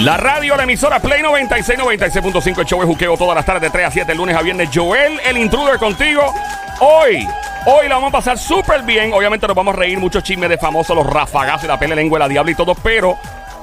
La 0.00 0.16
radio, 0.18 0.56
la 0.56 0.64
emisora 0.64 1.00
Play 1.00 1.22
96, 1.22 1.78
96.5, 1.78 2.58
el 2.60 2.66
show 2.66 2.80
de 2.80 2.86
juqueo 2.86 3.16
todas 3.16 3.34
las 3.34 3.46
tardes 3.46 3.62
de 3.62 3.70
3 3.70 3.86
a 3.86 3.90
7, 3.90 4.14
lunes 4.14 4.36
a 4.36 4.42
viernes. 4.42 4.68
Joel, 4.72 5.18
el 5.24 5.38
intruder 5.38 5.78
contigo. 5.78 6.32
Hoy, 6.80 7.26
hoy 7.64 7.88
la 7.88 7.94
vamos 7.94 8.10
a 8.10 8.12
pasar 8.12 8.38
súper 8.38 8.82
bien. 8.82 9.12
Obviamente 9.14 9.46
nos 9.46 9.56
vamos 9.56 9.74
a 9.74 9.78
reír 9.78 9.98
mucho 9.98 10.20
chismes 10.20 10.50
de 10.50 10.58
famosos, 10.58 10.94
los 10.94 11.06
rafagazos 11.06 11.64
y 11.64 11.68
la 11.68 11.78
pele 11.78 11.96
lengua, 11.96 12.18
la 12.18 12.28
diabla 12.28 12.52
y 12.52 12.54
todo, 12.54 12.74
pero 12.74 13.16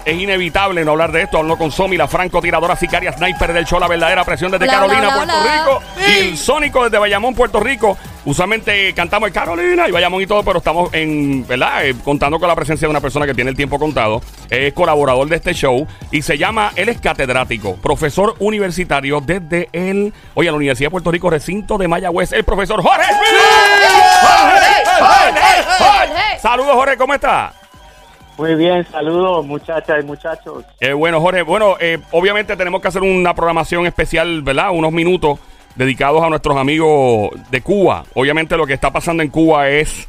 es 0.04 0.16
inevitable 0.16 0.84
no 0.84 0.92
hablar 0.92 1.12
de 1.12 1.22
esto. 1.22 1.38
Hablo 1.38 1.56
con 1.56 1.72
Somi, 1.72 1.98
la 1.98 2.08
francotiradora 2.08 2.76
sicaria 2.76 3.14
sniper 3.14 3.54
del 3.54 3.66
show, 3.66 3.80
la 3.80 3.88
verdadera 3.88 4.24
presión 4.24 4.52
desde 4.52 4.66
Carolina, 4.66 5.14
Puerto. 5.16 5.34
Rico. 5.44 5.82
Y 6.08 6.20
el 6.30 6.38
Sónico 6.38 6.84
desde 6.84 6.98
Bayamón, 6.98 7.36
Puerto 7.36 7.60
Rico. 7.60 7.98
Usualmente 8.26 8.94
cantamos 8.94 9.28
en 9.28 9.34
Carolina 9.34 9.88
y 9.88 9.92
Bayamón 9.92 10.22
y 10.22 10.28
todo, 10.28 10.44
pero 10.44 10.60
estamos 10.60 10.94
en, 10.94 11.46
¿verdad? 11.46 11.86
Eh, 11.86 11.96
contando 12.06 12.40
con 12.40 12.48
la 12.48 12.56
presencia 12.56 12.88
de 12.88 12.90
una 12.90 13.02
persona 13.02 13.26
que 13.26 13.34
tiene 13.34 13.50
el 13.50 13.58
tiempo 13.58 13.78
contado. 13.78 14.22
Es 14.50 14.72
colaborador 14.74 15.28
de 15.28 15.36
este 15.36 15.54
show 15.54 15.86
y 16.10 16.22
se 16.22 16.38
llama, 16.38 16.72
él 16.78 16.88
es 16.88 17.02
catedrático, 17.02 17.76
profesor 17.76 18.36
universitario 18.40 19.20
desde 19.20 19.68
el, 19.74 20.14
oye, 20.36 20.50
la 20.50 20.56
Universidad 20.56 20.88
de 20.88 20.92
Puerto 20.92 21.12
Rico, 21.12 21.30
recinto 21.30 21.78
de 21.78 21.90
Mayagüez, 21.90 22.32
el 22.32 22.46
profesor 22.46 22.82
Jorge. 22.82 23.14
Jorge, 24.22 24.84
Jorge, 25.00 25.64
Jorge. 25.78 26.40
Saludos, 26.40 26.74
Jorge, 26.76 26.98
¿cómo 26.98 27.14
está? 27.14 27.54
Muy 28.38 28.56
bien, 28.56 28.88
saludos 28.90 29.46
muchachas 29.46 30.02
y 30.02 30.06
muchachos. 30.06 30.64
Eh, 30.80 30.94
bueno, 30.94 31.20
Jorge, 31.20 31.44
bueno, 31.44 31.76
eh, 31.80 32.00
obviamente 32.12 32.56
tenemos 32.56 32.82
que 32.82 32.88
hacer 32.88 33.02
una 33.02 33.36
programación 33.36 33.86
especial, 33.86 34.42
¿verdad? 34.42 34.72
Unos 34.72 34.92
minutos 34.92 35.40
dedicados 35.76 36.24
a 36.24 36.30
nuestros 36.30 36.56
amigos 36.58 37.32
de 37.52 37.62
Cuba. 37.62 38.04
Obviamente 38.16 38.58
lo 38.58 38.66
que 38.68 38.74
está 38.74 38.92
pasando 38.92 39.24
en 39.24 39.30
Cuba 39.30 39.70
es 39.70 40.08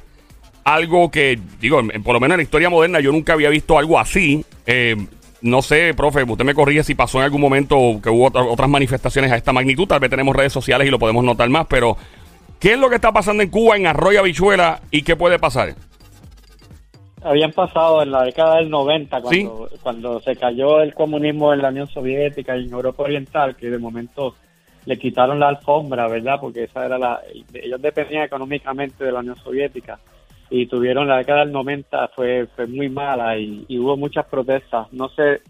algo 0.64 1.10
que, 1.10 1.38
digo, 1.60 1.80
en- 1.80 2.02
por 2.02 2.14
lo 2.14 2.20
menos 2.20 2.34
en 2.34 2.38
la 2.38 2.42
historia 2.45 2.70
moderna 2.70 3.00
yo 3.00 3.12
nunca 3.12 3.32
había 3.34 3.50
visto 3.50 3.78
algo 3.78 3.98
así. 3.98 4.45
Eh, 4.66 4.96
no 5.42 5.60
sé, 5.60 5.92
profe, 5.95 6.22
usted 6.24 6.45
me 6.45 6.55
corrige 6.55 6.82
si 6.84 6.95
pasó 6.95 7.19
en 7.19 7.24
algún 7.24 7.41
momento 7.41 7.77
que 8.02 8.08
hubo 8.08 8.27
otra- 8.28 8.42
otras 8.44 8.69
manifestaciones 8.69 9.30
a 9.30 9.36
esta 9.36 9.52
magnitud. 9.52 9.86
Tal 9.86 10.00
vez 10.00 10.08
tenemos 10.11 10.34
redes 10.34 10.52
sociales 10.52 10.89
y 10.89 10.91
lo 10.91 10.98
podemos 10.98 11.22
notar 11.22 11.48
más, 11.50 11.67
pero 11.69 11.96
¿qué 12.58 12.72
es 12.72 12.78
lo 12.78 12.89
que 12.89 12.94
está 12.94 13.12
pasando 13.12 13.42
en 13.42 13.50
Cuba, 13.50 13.77
en 13.77 13.86
Arroyo 13.86 14.20
Habichuela 14.20 14.80
y 14.91 15.02
qué 15.02 15.17
puede 15.17 15.39
pasar? 15.39 15.74
Habían 17.22 17.52
pasado 17.52 18.02
en 18.02 18.11
la 18.11 18.22
década 18.22 18.56
del 18.56 18.69
90, 18.69 19.22
cuando, 19.22 19.69
cuando 19.83 20.20
se 20.20 20.36
cayó 20.36 20.80
el 20.83 20.92
comunismo 20.92 21.55
en 21.55 21.62
la 21.62 21.69
Unión 21.70 21.89
Soviética 21.89 22.55
y 22.56 22.64
en 22.67 22.72
Europa 22.72 23.02
Oriental, 23.05 23.56
que 23.56 23.70
de 23.70 23.78
momento 23.78 24.34
le 24.86 24.98
quitaron 24.98 25.40
la 25.40 25.48
alfombra, 25.48 26.08
¿verdad? 26.08 26.38
Porque 26.40 26.64
esa 26.64 26.84
era 26.84 26.98
la, 26.98 27.20
ellos 27.54 27.80
dependían 27.80 28.24
económicamente 28.24 29.04
de 29.04 29.12
la 29.12 29.20
Unión 29.20 29.36
Soviética 29.36 29.98
y 30.50 30.66
tuvieron 30.66 31.08
la 31.08 31.18
década 31.18 31.40
del 31.40 31.52
90 31.52 32.08
fue, 32.08 32.46
fue 32.54 32.66
muy 32.66 32.88
mala 32.88 33.36
y, 33.38 33.64
y 33.68 33.78
hubo 33.78 33.96
muchas 33.96 34.27
protestas. 34.27 34.92
No 34.92 35.08
sé 35.08 35.40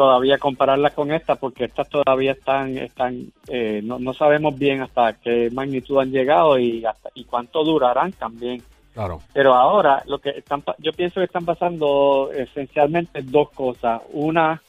todavía 0.00 0.38
compararlas 0.38 0.94
con 0.94 1.12
estas 1.12 1.38
porque 1.38 1.64
estas 1.64 1.88
todavía 1.90 2.32
están, 2.32 2.78
están 2.78 3.32
eh, 3.48 3.82
no, 3.84 3.98
no 3.98 4.14
sabemos 4.14 4.58
bien 4.58 4.80
hasta 4.80 5.12
qué 5.14 5.50
magnitud 5.52 5.98
han 5.98 6.10
llegado 6.10 6.58
y, 6.58 6.82
hasta, 6.86 7.10
y 7.14 7.24
cuánto 7.24 7.62
durarán 7.64 8.12
también. 8.12 8.62
Claro. 8.94 9.20
Pero 9.34 9.52
ahora 9.52 10.02
lo 10.06 10.18
que 10.18 10.30
están, 10.30 10.62
yo 10.78 10.92
pienso 10.92 11.20
que 11.20 11.26
están 11.26 11.44
pasando 11.44 12.30
esencialmente 12.32 13.20
dos 13.22 13.50
cosas. 13.50 14.00
Una, 14.12 14.62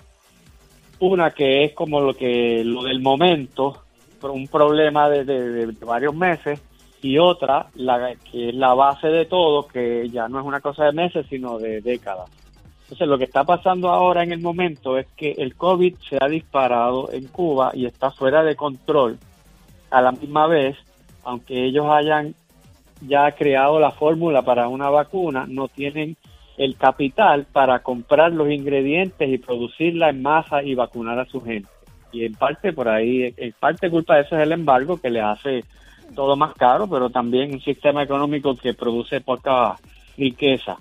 una 0.99 1.31
que 1.31 1.63
es 1.63 1.73
como 1.73 2.01
lo 2.01 2.13
que 2.13 2.63
lo 2.65 2.83
del 2.83 2.99
momento, 2.99 3.80
un 4.29 4.47
problema 4.47 5.09
de, 5.09 5.73
varios 5.81 6.13
meses, 6.13 6.61
y 7.01 7.17
otra, 7.17 7.67
la 7.75 8.13
que 8.31 8.49
es 8.49 8.55
la 8.55 8.75
base 8.75 9.07
de 9.07 9.25
todo, 9.25 9.67
que 9.67 10.07
ya 10.09 10.27
no 10.27 10.39
es 10.39 10.45
una 10.45 10.59
cosa 10.59 10.85
de 10.85 10.91
meses, 10.91 11.25
sino 11.29 11.57
de 11.57 11.81
décadas. 11.81 12.29
Entonces, 12.83 13.07
lo 13.07 13.17
que 13.17 13.23
está 13.23 13.43
pasando 13.43 13.89
ahora 13.89 14.21
en 14.21 14.33
el 14.33 14.41
momento 14.41 14.97
es 14.97 15.07
que 15.15 15.31
el 15.31 15.55
COVID 15.55 15.95
se 16.07 16.17
ha 16.21 16.27
disparado 16.27 17.09
en 17.11 17.27
Cuba 17.27 17.71
y 17.73 17.85
está 17.85 18.11
fuera 18.11 18.43
de 18.43 18.55
control 18.55 19.17
a 19.89 20.01
la 20.01 20.11
misma 20.11 20.45
vez, 20.45 20.77
aunque 21.23 21.65
ellos 21.65 21.87
hayan 21.89 22.35
ya 23.07 23.31
creado 23.31 23.79
la 23.79 23.91
fórmula 23.91 24.43
para 24.43 24.67
una 24.67 24.89
vacuna, 24.89 25.45
no 25.47 25.67
tienen 25.67 26.17
el 26.57 26.75
capital 26.77 27.47
para 27.51 27.79
comprar 27.79 28.31
los 28.33 28.51
ingredientes 28.51 29.27
y 29.27 29.37
producirla 29.37 30.09
en 30.09 30.21
masa 30.21 30.61
y 30.61 30.75
vacunar 30.75 31.17
a 31.17 31.25
su 31.25 31.41
gente. 31.41 31.69
Y 32.11 32.25
en 32.25 32.33
parte 32.33 32.73
por 32.73 32.89
ahí, 32.89 33.33
en 33.35 33.53
parte 33.59 33.89
culpa 33.89 34.15
de 34.15 34.21
eso 34.21 34.35
es 34.35 34.43
el 34.43 34.51
embargo 34.51 34.99
que 34.99 35.09
le 35.09 35.21
hace 35.21 35.63
todo 36.15 36.35
más 36.35 36.53
caro, 36.53 36.87
pero 36.87 37.09
también 37.09 37.53
un 37.53 37.61
sistema 37.61 38.03
económico 38.03 38.55
que 38.55 38.73
produce 38.73 39.21
poca 39.21 39.75
riqueza. 40.17 40.77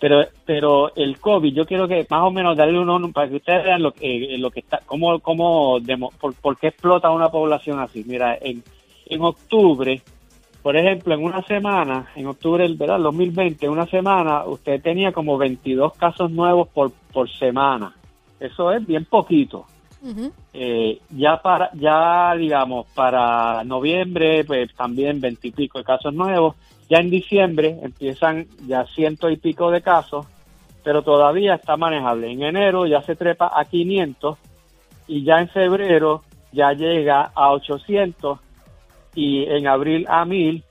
Pero, 0.00 0.24
pero 0.44 0.94
el 0.96 1.18
COVID, 1.20 1.54
yo 1.54 1.64
quiero 1.64 1.86
que 1.86 2.06
más 2.10 2.22
o 2.22 2.30
menos 2.30 2.56
darle 2.56 2.78
uno 2.78 3.12
para 3.12 3.28
que 3.28 3.36
ustedes 3.36 3.64
vean 3.64 3.82
lo 3.82 3.94
eh, 4.00 4.36
lo 4.38 4.50
que 4.50 4.60
está, 4.60 4.80
cómo, 4.84 5.20
cómo, 5.20 5.78
por, 6.20 6.34
por 6.34 6.58
qué 6.58 6.68
explota 6.68 7.10
una 7.10 7.28
población 7.28 7.78
así. 7.78 8.02
Mira, 8.04 8.36
en, 8.40 8.64
en 9.06 9.22
octubre, 9.22 10.02
por 10.60 10.76
ejemplo, 10.76 11.14
en 11.14 11.22
una 11.22 11.42
semana, 11.42 12.08
en 12.16 12.26
octubre 12.26 12.64
del 12.64 12.76
¿verdad? 12.76 12.98
2020, 12.98 13.64
en 13.64 13.72
una 13.72 13.86
semana, 13.86 14.44
usted 14.44 14.82
tenía 14.82 15.12
como 15.12 15.38
22 15.38 15.94
casos 15.94 16.32
nuevos 16.32 16.68
por, 16.68 16.90
por 17.12 17.30
semana. 17.30 17.94
Eso 18.40 18.72
es 18.72 18.84
bien 18.84 19.04
poquito. 19.04 19.66
Eh, 20.52 21.00
ya 21.10 21.40
para, 21.40 21.70
ya 21.74 22.34
digamos, 22.34 22.86
para 22.94 23.62
noviembre, 23.64 24.44
pues 24.44 24.74
también 24.74 25.20
veintipico 25.20 25.78
de 25.78 25.84
casos 25.84 26.12
nuevos. 26.12 26.56
Ya 26.88 26.98
en 26.98 27.10
diciembre 27.10 27.78
empiezan 27.82 28.46
ya 28.66 28.84
ciento 28.86 29.30
y 29.30 29.36
pico 29.36 29.70
de 29.70 29.80
casos, 29.80 30.26
pero 30.82 31.02
todavía 31.02 31.54
está 31.54 31.76
manejable. 31.76 32.30
En 32.30 32.42
enero 32.42 32.86
ya 32.86 33.02
se 33.02 33.16
trepa 33.16 33.52
a 33.54 33.64
500 33.64 34.38
y 35.06 35.24
ya 35.24 35.40
en 35.40 35.48
febrero 35.48 36.22
ya 36.52 36.72
llega 36.72 37.30
a 37.34 37.52
800 37.52 38.38
y 39.14 39.44
en 39.44 39.66
abril 39.66 40.06
a 40.08 40.24
1000 40.24 40.64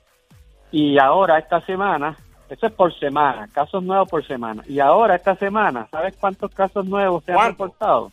y 0.70 0.98
ahora 0.98 1.38
esta 1.38 1.60
semana, 1.62 2.16
eso 2.48 2.66
es 2.66 2.72
por 2.72 2.98
semana, 2.98 3.48
casos 3.52 3.82
nuevos 3.82 4.08
por 4.08 4.26
semana. 4.26 4.62
Y 4.66 4.80
ahora 4.80 5.16
esta 5.16 5.34
semana, 5.36 5.86
¿sabes 5.90 6.16
cuántos 6.16 6.50
casos 6.52 6.86
nuevos 6.86 7.24
se 7.24 7.32
han 7.32 7.48
reportado? 7.48 8.10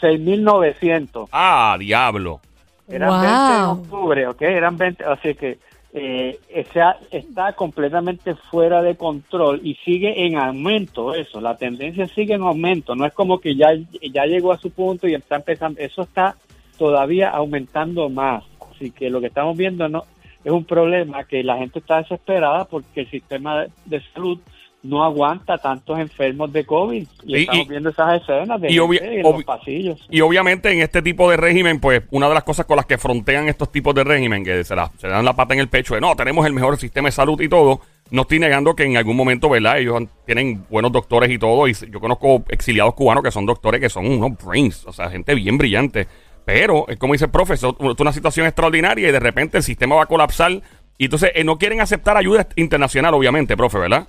6.900. 0.00 1.28
Ah, 1.32 1.76
diablo. 1.78 2.40
Eran 2.88 3.10
Wow. 3.10 3.20
20 3.20 3.52
en 3.54 3.64
octubre, 3.64 4.26
¿ok? 4.26 4.42
Eran 4.42 4.76
20, 4.76 5.04
así 5.04 5.34
que 5.34 5.58
eh, 5.92 6.38
esa- 6.48 6.98
está 7.10 7.52
completamente 7.54 8.34
fuera 8.36 8.80
de 8.82 8.96
control 8.96 9.60
y 9.64 9.74
sigue 9.84 10.24
en 10.26 10.36
aumento 10.38 11.14
eso, 11.14 11.40
la 11.40 11.56
tendencia 11.56 12.06
sigue 12.08 12.34
en 12.34 12.42
aumento, 12.42 12.94
no 12.94 13.04
es 13.06 13.12
como 13.12 13.40
que 13.40 13.56
ya, 13.56 13.70
ya 14.12 14.24
llegó 14.24 14.52
a 14.52 14.58
su 14.58 14.70
punto 14.70 15.08
y 15.08 15.14
está 15.14 15.36
empezando, 15.36 15.80
eso 15.80 16.02
está 16.02 16.36
todavía 16.78 17.30
aumentando 17.30 18.08
más, 18.08 18.44
así 18.72 18.92
que 18.92 19.10
lo 19.10 19.20
que 19.20 19.26
estamos 19.26 19.56
viendo 19.56 19.88
no 19.88 20.04
es 20.44 20.52
un 20.52 20.64
problema 20.64 21.24
que 21.24 21.42
la 21.42 21.58
gente 21.58 21.80
está 21.80 21.98
desesperada 21.98 22.64
porque 22.66 23.00
el 23.00 23.10
sistema 23.10 23.62
de, 23.62 23.70
de 23.86 24.00
salud 24.14 24.38
no 24.82 25.04
aguanta 25.04 25.58
tantos 25.58 25.98
enfermos 25.98 26.50
de 26.52 26.64
COVID 26.64 27.06
y, 27.26 27.36
Y- 27.36 27.40
estamos 27.42 27.66
y- 27.66 27.68
viendo 27.68 27.88
esas 27.90 28.22
escenas 28.22 28.60
de 28.60 28.72
y 28.72 28.76
obvi- 28.78 28.98
gente 28.98 29.20
en 29.20 29.26
obvi- 29.26 29.32
los 29.34 29.44
pasillos. 29.44 30.06
Y 30.10 30.20
obviamente 30.22 30.72
en 30.72 30.80
este 30.80 31.02
tipo 31.02 31.30
de 31.30 31.36
régimen, 31.36 31.80
pues 31.80 32.02
una 32.10 32.28
de 32.28 32.34
las 32.34 32.44
cosas 32.44 32.64
con 32.66 32.76
las 32.76 32.86
que 32.86 32.96
frontean 32.96 33.48
estos 33.48 33.70
tipos 33.70 33.94
de 33.94 34.04
régimen, 34.04 34.42
que 34.44 34.64
se, 34.64 34.74
la- 34.74 34.90
se 34.98 35.08
dan 35.08 35.24
la 35.24 35.34
pata 35.34 35.52
en 35.54 35.60
el 35.60 35.68
pecho 35.68 35.94
de 35.94 36.00
no, 36.00 36.16
tenemos 36.16 36.46
el 36.46 36.54
mejor 36.54 36.78
sistema 36.78 37.08
de 37.08 37.12
salud 37.12 37.38
y 37.42 37.48
todo, 37.48 37.80
no 38.10 38.22
estoy 38.22 38.38
negando 38.38 38.74
que 38.74 38.84
en 38.84 38.96
algún 38.96 39.16
momento, 39.16 39.48
¿verdad? 39.50 39.78
Ellos 39.78 39.96
han- 39.96 40.08
tienen 40.24 40.64
buenos 40.70 40.90
doctores 40.92 41.30
y 41.30 41.38
todo, 41.38 41.68
y 41.68 41.74
yo 41.74 42.00
conozco 42.00 42.42
exiliados 42.48 42.94
cubanos 42.94 43.22
que 43.22 43.30
son 43.30 43.44
doctores 43.46 43.80
que 43.80 43.90
son 43.90 44.06
unos 44.06 44.32
brains, 44.42 44.86
o 44.86 44.92
sea, 44.92 45.10
gente 45.10 45.34
bien 45.34 45.58
brillante. 45.58 46.06
Pero, 46.46 46.86
es 46.88 46.96
como 46.96 47.12
dice 47.12 47.26
el 47.26 47.30
profesor, 47.30 47.76
es 47.78 48.00
una 48.00 48.12
situación 48.14 48.46
extraordinaria 48.46 49.08
y 49.08 49.12
de 49.12 49.20
repente 49.20 49.58
el 49.58 49.62
sistema 49.62 49.94
va 49.96 50.04
a 50.04 50.06
colapsar. 50.06 50.52
Y 50.98 51.04
entonces 51.04 51.30
eh, 51.34 51.44
no 51.44 51.58
quieren 51.58 51.80
aceptar 51.80 52.16
ayuda 52.16 52.48
internacional, 52.56 53.14
obviamente, 53.14 53.56
profe, 53.56 53.78
¿verdad? 53.78 54.08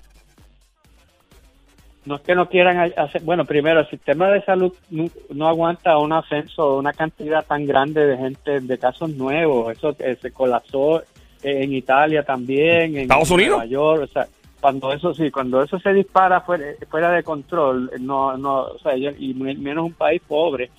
No 2.06 2.16
es 2.16 2.22
que 2.22 2.34
no 2.35 2.50
quieran 2.50 2.78
ha- 2.78 3.02
hacer, 3.03 3.22
bueno, 3.22 3.46
primero 3.46 3.79
el 3.81 3.90
sistema 3.90 4.29
de 4.29 4.41
salud 4.43 4.73
no, 4.90 5.05
no 5.34 5.47
aguanta 5.47 5.97
un 5.99 6.11
ascenso, 6.14 6.78
una 6.78 6.93
cantidad 6.93 7.46
tan 7.46 7.66
grande 7.67 8.05
de 8.08 8.17
gente, 8.17 8.59
de 8.59 8.78
casos 8.79 9.11
nuevos. 9.11 9.76
Eso 9.78 9.96
eh, 9.99 10.17
se 10.20 10.31
colapsó 10.31 11.03
en 11.43 11.73
Italia 11.73 12.23
también, 12.23 12.96
en 12.96 13.02
¿Estados 13.03 13.29
Unidos? 13.31 13.58
Nueva 13.58 13.66
York, 13.70 14.03
o 14.03 14.08
sea, 14.08 14.28
cuando 14.59 14.91
eso 14.93 15.14
sí, 15.14 15.31
cuando 15.31 15.61
eso 15.64 15.79
se 15.79 15.91
dispara 15.93 16.41
fuera, 16.41 16.66
fuera 16.90 17.11
de 17.11 17.23
control, 17.23 17.90
no, 17.99 18.37
no, 18.37 18.59
o 18.61 18.79
sea, 18.79 18.93
ellos- 18.93 19.16
y 19.20 19.34
me- 19.34 19.55
menos 19.55 19.85
un 19.85 19.93
país 19.93 20.22
pobre, 20.28 20.70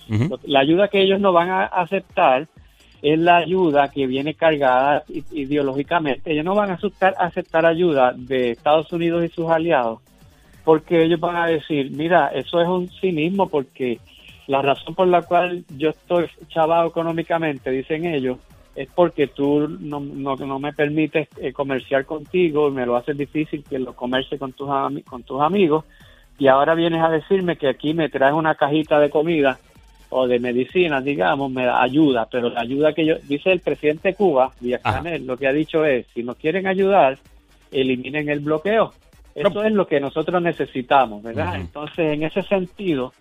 la 0.45 0.59
ayuda 0.59 0.87
que 0.87 1.01
ellos 1.01 1.19
no 1.19 1.31
van 1.33 1.49
a 1.49 1.65
aceptar 1.65 2.47
es 3.01 3.19
la 3.19 3.37
ayuda 3.37 3.89
que 3.89 4.07
viene 4.07 4.33
cargada 4.35 5.03
ideológicamente. 5.33 6.31
Ellos 6.31 6.45
no 6.45 6.55
van 6.55 6.71
a 6.71 6.75
aceptar, 6.75 7.13
aceptar 7.19 7.65
ayuda 7.65 8.13
de 8.15 8.51
Estados 8.51 8.91
Unidos 8.93 9.23
y 9.25 9.27
sus 9.29 9.49
aliados 9.49 9.99
porque 10.63 11.03
ellos 11.03 11.19
van 11.19 11.35
a 11.35 11.47
decir, 11.47 11.91
mira, 11.91 12.27
eso 12.27 12.61
es 12.61 12.67
un 12.67 12.89
cinismo 12.89 13.49
porque 13.49 13.99
la 14.47 14.61
razón 14.61 14.95
por 14.95 15.07
la 15.07 15.21
cual 15.21 15.63
yo 15.77 15.89
estoy 15.89 16.27
chavado 16.49 16.87
económicamente, 16.87 17.71
dicen 17.71 18.05
ellos, 18.05 18.37
es 18.75 18.89
porque 18.93 19.27
tú 19.27 19.67
no, 19.67 19.99
no, 19.99 20.35
no 20.35 20.59
me 20.59 20.73
permites 20.73 21.27
eh, 21.39 21.53
comerciar 21.53 22.05
contigo 22.05 22.69
y 22.69 22.71
me 22.71 22.85
lo 22.85 22.95
haces 22.95 23.17
difícil 23.17 23.63
que 23.63 23.77
lo 23.77 23.93
comercie 23.93 24.39
con 24.39 24.53
tus, 24.53 24.67
con 25.05 25.23
tus 25.23 25.41
amigos 25.41 25.85
y 26.39 26.47
ahora 26.47 26.73
vienes 26.73 27.03
a 27.03 27.09
decirme 27.09 27.57
que 27.57 27.69
aquí 27.69 27.93
me 27.93 28.09
traes 28.09 28.33
una 28.33 28.55
cajita 28.55 28.99
de 28.99 29.09
comida 29.09 29.59
o 30.09 30.27
de 30.27 30.39
medicina, 30.39 31.01
digamos, 31.01 31.51
me 31.51 31.65
da 31.65 31.81
ayuda, 31.81 32.27
pero 32.29 32.49
la 32.49 32.61
ayuda 32.61 32.93
que 32.93 33.05
yo, 33.05 33.15
dice 33.27 33.51
el 33.51 33.61
presidente 33.61 34.09
de 34.09 34.15
Cuba, 34.15 34.51
Díaz 34.59 34.81
Canel, 34.81 35.25
lo 35.25 35.37
que 35.37 35.47
ha 35.47 35.53
dicho 35.53 35.85
es, 35.85 36.05
si 36.13 36.23
nos 36.23 36.37
quieren 36.37 36.67
ayudar, 36.67 37.17
eliminen 37.71 38.29
el 38.29 38.39
bloqueo. 38.39 38.93
Eso 39.35 39.63
es 39.63 39.71
lo 39.71 39.87
que 39.87 39.99
nosotros 39.99 40.41
necesitamos, 40.41 41.23
¿verdad? 41.23 41.55
Entonces, 41.55 42.13
en 42.13 42.23
ese 42.23 42.43
sentido, 42.43 43.13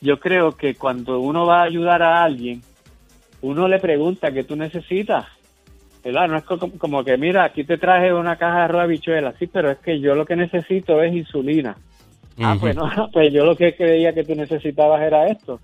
yo 0.00 0.20
creo 0.20 0.52
que 0.52 0.74
cuando 0.74 1.20
uno 1.20 1.46
va 1.46 1.60
a 1.60 1.64
ayudar 1.64 2.02
a 2.02 2.22
alguien, 2.22 2.62
uno 3.40 3.66
le 3.66 3.78
pregunta 3.78 4.32
qué 4.32 4.44
tú 4.44 4.54
necesitas, 4.54 5.26
¿verdad? 6.04 6.28
No 6.28 6.36
es 6.36 6.44
como, 6.44 7.04
que, 7.04 7.16
mira, 7.16 7.44
aquí 7.44 7.64
te 7.64 7.78
traje 7.78 8.12
una 8.12 8.36
caja 8.36 8.58
de 8.58 8.64
arroz 8.64 8.82
de 8.82 8.88
bichuela, 8.88 9.32
sí, 9.38 9.46
pero 9.46 9.70
es 9.70 9.78
que 9.78 9.98
yo 9.98 10.14
lo 10.14 10.26
que 10.26 10.36
necesito 10.36 11.02
es 11.02 11.14
insulina. 11.14 11.76
Ah, 12.38 12.56
pues 12.60 12.76
no, 12.76 12.90
pues 13.12 13.32
yo 13.32 13.46
lo 13.46 13.56
que 13.56 13.74
creía 13.74 14.12
que 14.12 14.24
tú 14.24 14.34
necesitabas 14.34 15.00
era 15.00 15.28
esto 15.28 15.58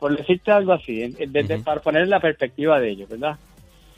por 0.00 0.16
decirte 0.16 0.50
algo 0.50 0.72
así, 0.72 1.14
desde, 1.28 1.58
para 1.58 1.82
poner 1.82 2.08
la 2.08 2.18
perspectiva 2.18 2.80
de 2.80 2.90
ellos, 2.90 3.08
¿verdad? 3.08 3.36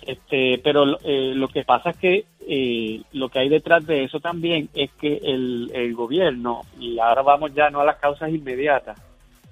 Este, 0.05 0.61
pero 0.63 0.99
eh, 1.05 1.33
lo 1.35 1.47
que 1.47 1.63
pasa 1.63 1.91
es 1.91 1.97
que 1.97 2.25
eh, 2.49 3.03
lo 3.13 3.29
que 3.29 3.41
hay 3.41 3.49
detrás 3.49 3.87
de 3.87 4.05
eso 4.05 4.21
también 4.21 4.69
es 4.75 4.91
que 4.93 5.21
el, 5.23 5.71
el, 5.75 5.95
gobierno, 5.95 6.63
y 6.79 6.99
ahora 6.99 7.23
vamos 7.23 7.55
ya 7.55 7.71
no 7.71 7.81
a 7.81 7.85
las 7.85 7.97
causas 7.97 8.31
inmediatas, 8.31 9.01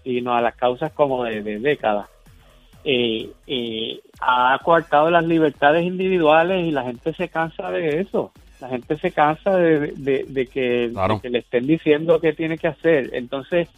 sino 0.04 0.34
a 0.34 0.40
las 0.40 0.54
causas 0.56 0.92
como 0.92 1.24
de, 1.24 1.42
décadas, 1.42 2.08
eh, 2.84 3.30
ha 4.20 4.58
coartado 4.64 5.10
las 5.10 5.24
libertades 5.24 5.84
individuales 5.84 6.66
y 6.66 6.70
la 6.70 6.84
gente 6.84 7.12
se 7.12 7.28
cansa 7.28 7.70
de 7.70 8.00
eso. 8.00 8.32
La 8.60 8.68
gente 8.68 8.96
se 8.96 9.10
cansa 9.10 9.56
de, 9.56 9.94
de, 10.28 10.46
que, 10.46 10.88
de 10.88 11.18
que 11.22 11.30
le 11.30 11.38
estén 11.38 11.66
diciendo 11.66 12.20
qué 12.20 12.34
tiene 12.34 12.58
que 12.58 12.68
hacer. 12.68 13.10
Entonces, 13.14 13.68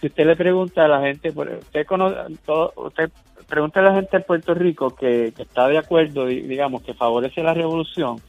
si 0.00 0.08
usted 0.08 0.26
le 0.26 0.36
pregunta 0.36 0.84
a 0.84 0.88
la 0.88 1.00
gente, 1.00 1.30
usted 1.30 1.86
conoce, 1.86 2.16
todo, 2.44 2.72
usted 2.76 3.10
pregunta 3.48 3.80
a 3.80 3.84
la 3.84 3.94
gente 3.94 4.16
en 4.18 4.22
Puerto 4.24 4.54
Rico 4.54 4.94
que, 4.94 5.32
está 5.38 5.68
de 5.68 5.78
acuerdo, 5.78 6.26
digamos, 6.26 6.82
que 6.82 6.94
favorece 6.94 7.42
la 7.42 7.54
revolución, 7.54 8.20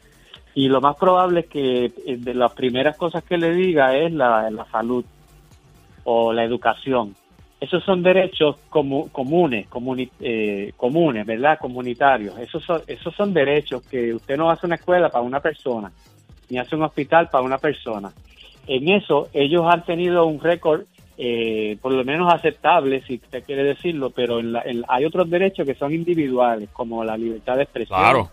y 0.58 0.70
lo 0.70 0.82
más 0.82 0.96
probable 0.96 1.42
es 1.42 1.46
que 1.46 1.86
eh, 1.86 2.18
de 2.18 2.34
las 2.34 2.52
primeras 2.54 2.98
cosas 2.98 3.24
que 3.24 3.38
le 3.38 3.54
diga 3.54 3.96
es 3.96 4.12
la, 4.12 4.50
salud 4.72 5.06
o 6.04 6.34
la 6.34 6.44
educación. 6.44 7.16
Esos 7.62 7.84
son 7.84 8.02
derechos 8.02 8.56
comunes, 8.68 9.68
eh, 10.20 10.74
comunes, 10.76 11.28
¿verdad? 11.28 11.60
Comunitarios. 11.60 12.40
Esos 12.40 12.64
son, 12.64 12.82
esos 12.88 13.14
son 13.14 13.36
derechos 13.36 13.84
que 13.84 14.16
usted 14.16 14.36
no 14.36 14.50
hace 14.50 14.66
una 14.66 14.76
escuela 14.78 15.10
para 15.10 15.24
una 15.24 15.40
persona, 15.42 15.92
ni 16.50 16.58
hace 16.58 16.76
un 16.76 16.82
hospital 16.82 17.30
para 17.30 17.44
una 17.44 17.60
persona. 17.60 18.12
En 18.66 18.90
eso 18.90 19.28
ellos 19.34 19.64
han 19.72 19.86
tenido 19.86 20.26
un 20.26 20.40
récord 20.40 20.86
eh, 21.20 21.78
por 21.84 21.94
lo 21.94 22.04
menos 22.04 22.34
aceptable, 22.34 23.04
si 23.04 23.16
usted 23.16 23.44
quiere 23.44 23.64
decirlo, 23.64 24.10
pero 24.10 24.40
hay 24.88 25.06
otros 25.06 25.30
derechos 25.30 25.68
que 25.68 25.76
son 25.76 25.94
individuales, 25.94 26.70
como 26.74 27.04
la 27.04 27.16
libertad 27.16 27.58
de 27.58 27.64
expresión, 27.64 28.28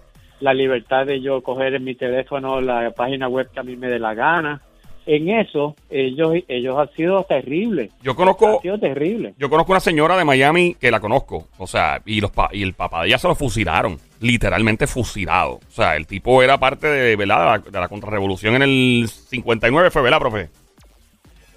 la 0.45 0.53
libertad 0.53 1.07
de 1.07 1.23
yo 1.23 1.43
coger 1.43 1.75
en 1.75 1.85
mi 1.85 1.95
teléfono 1.95 2.61
la 2.61 2.91
página 2.91 3.29
web 3.29 3.49
que 3.51 3.61
a 3.61 3.63
mí 3.63 3.77
me 3.77 3.89
dé 3.89 3.99
la 3.99 4.13
gana. 4.13 4.61
En 5.07 5.31
eso, 5.31 5.75
ellos 5.89 6.35
ellos 6.49 6.77
han 6.79 6.91
sido 6.91 7.25
terribles. 7.25 7.91
Yo 8.03 8.15
conozco. 8.15 8.59
Ha 8.59 8.63
sido 8.63 8.79
terrible. 8.79 9.33
Yo 9.39 9.49
conozco 9.49 9.73
una 9.73 9.81
señora 9.81 10.19
de 10.19 10.25
Miami 10.27 10.77
que 10.79 10.91
la 10.91 11.01
conozco. 11.01 11.49
O 11.57 11.67
sea, 11.67 12.03
y, 12.05 12.21
los 12.21 12.31
y 12.53 12.63
el 12.63 12.75
papá 12.75 13.01
de 13.01 13.09
ella 13.09 13.19
se 13.19 13.27
lo 13.27 13.35
fusilaron. 13.35 13.97
Literalmente 14.21 14.87
fusilado. 14.87 15.61
O 15.67 15.71
sea, 15.71 15.97
el 15.97 16.07
tipo 16.07 16.43
era 16.43 16.59
parte 16.59 16.89
de, 16.89 17.17
de 17.17 17.27
la, 17.27 17.59
de 17.59 17.81
la 17.81 17.89
contrarrevolución 17.89 18.55
en 18.57 18.63
el 18.63 19.09
59, 19.09 19.91
fue, 19.91 20.03
¿verdad, 20.03 20.19
profe? 20.19 20.51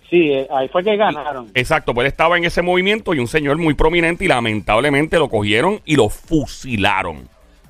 Sí, 0.10 0.32
eh, 0.32 0.48
ahí 0.50 0.70
fue 0.70 0.82
que 0.82 0.96
ganaron. 0.96 1.52
Exacto, 1.54 1.94
pues 1.94 2.06
él 2.06 2.12
estaba 2.12 2.38
en 2.38 2.46
ese 2.46 2.62
movimiento 2.62 3.14
y 3.14 3.20
un 3.20 3.28
señor 3.28 3.58
muy 3.58 3.74
prominente 3.74 4.24
y 4.24 4.30
lamentablemente 4.30 5.20
lo 5.20 5.28
cogieron 5.28 5.82
y 5.84 5.98
lo 5.98 6.08
fusilaron. 6.08 7.28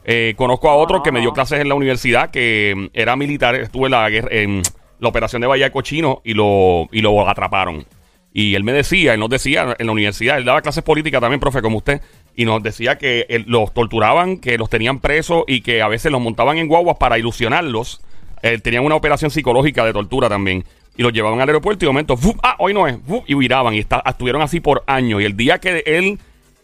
Eh, 0.09 0.36
conozco 0.38 0.69
a 0.69 0.75
otro 0.75 1.04
que 1.04 1.12
me 1.12 1.19
dio 1.19 1.33
clases 1.33 1.59
en 1.59 1.68
la 1.68 1.75
universidad 1.75 2.31
que 2.31 2.74
mm, 2.75 2.86
era 2.94 3.18
militar, 3.18 3.56
estuvo 3.56 3.88
en 3.88 3.92
la, 3.92 4.07
en 4.07 4.62
la 5.00 5.09
operación 5.09 5.42
de 5.42 5.48
Bahía 5.48 5.65
de 5.65 5.71
Cochino 5.71 6.21
y 6.24 6.33
lo, 6.33 6.88
y 6.94 7.01
lo 7.01 7.27
atraparon. 7.27 7.86
Y 8.33 8.56
él 8.56 8.63
me 8.63 8.71
decía, 8.71 9.13
él 9.13 9.19
nos 9.19 9.30
decía 9.30 9.75
en 9.77 9.86
la 9.86 9.92
universidad, 9.92 10.38
él 10.38 10.45
daba 10.45 10.62
clases 10.62 10.83
políticas 10.83 11.19
también, 11.19 11.42
profe, 11.42 11.62
como 11.62 11.77
usted, 11.80 12.01
y 12.38 12.45
nos 12.45 12.63
decía 12.63 12.98
que 12.98 13.44
los 13.48 13.74
torturaban, 13.74 14.38
que 14.38 14.57
los 14.57 14.69
tenían 14.69 15.00
presos 15.00 15.44
y 15.45 15.59
que 15.59 15.81
a 15.81 15.89
veces 15.89 16.09
los 16.09 16.21
montaban 16.21 16.57
en 16.57 16.68
guaguas 16.68 16.98
para 16.98 17.18
ilusionarlos. 17.18 18.00
Eh, 18.44 18.59
tenían 18.59 18.86
una 18.86 18.95
operación 18.95 19.30
psicológica 19.30 19.83
de 19.83 19.92
tortura 19.92 20.30
también 20.30 20.63
y 20.95 21.04
lo 21.04 21.09
llevaban 21.09 21.42
al 21.42 21.50
aeropuerto 21.50 21.83
y 21.83 21.88
de 21.88 21.92
momento, 21.92 22.18
ah, 22.44 22.56
hoy 22.59 22.74
no 22.74 22.88
es, 22.88 22.98
y 23.25 23.33
viraban 23.33 23.74
y 23.74 23.80
estuvieron 23.80 24.42
así 24.42 24.62
por 24.62 24.83
años. 24.88 25.21
Y 25.21 25.25
el 25.25 25.36
día 25.36 25.59
que 25.59 25.83
él 25.86 26.19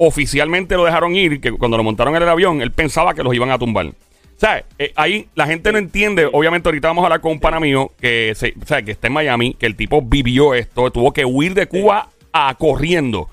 oficialmente 0.07 0.75
lo 0.75 0.85
dejaron 0.85 1.15
ir, 1.15 1.39
que 1.41 1.51
cuando 1.51 1.77
lo 1.77 1.83
montaron 1.83 2.15
en 2.15 2.23
el 2.23 2.29
avión, 2.29 2.61
él 2.61 2.71
pensaba 2.71 3.13
que 3.13 3.23
los 3.23 3.33
iban 3.33 3.51
a 3.51 3.57
tumbar. 3.57 3.87
O 3.87 4.39
sea, 4.39 4.63
eh, 4.77 4.91
ahí 4.95 5.27
la 5.35 5.47
gente 5.47 5.71
no 5.71 5.77
entiende. 5.77 6.27
Obviamente, 6.31 6.67
ahorita 6.67 6.89
vamos 6.89 7.03
a 7.03 7.05
hablar 7.07 7.21
con 7.21 7.31
un 7.33 7.39
pana 7.39 7.59
mío 7.59 7.91
que, 7.99 8.33
se, 8.35 8.53
que 8.83 8.91
está 8.91 9.07
en 9.07 9.13
Miami, 9.13 9.53
que 9.53 9.65
el 9.65 9.75
tipo 9.75 10.01
vivió 10.01 10.53
esto, 10.53 10.91
tuvo 10.91 11.13
que 11.13 11.23
huir 11.23 11.53
de 11.53 11.67
Cuba 11.67 12.09
a 12.31 12.53
corriendo. 12.55 13.29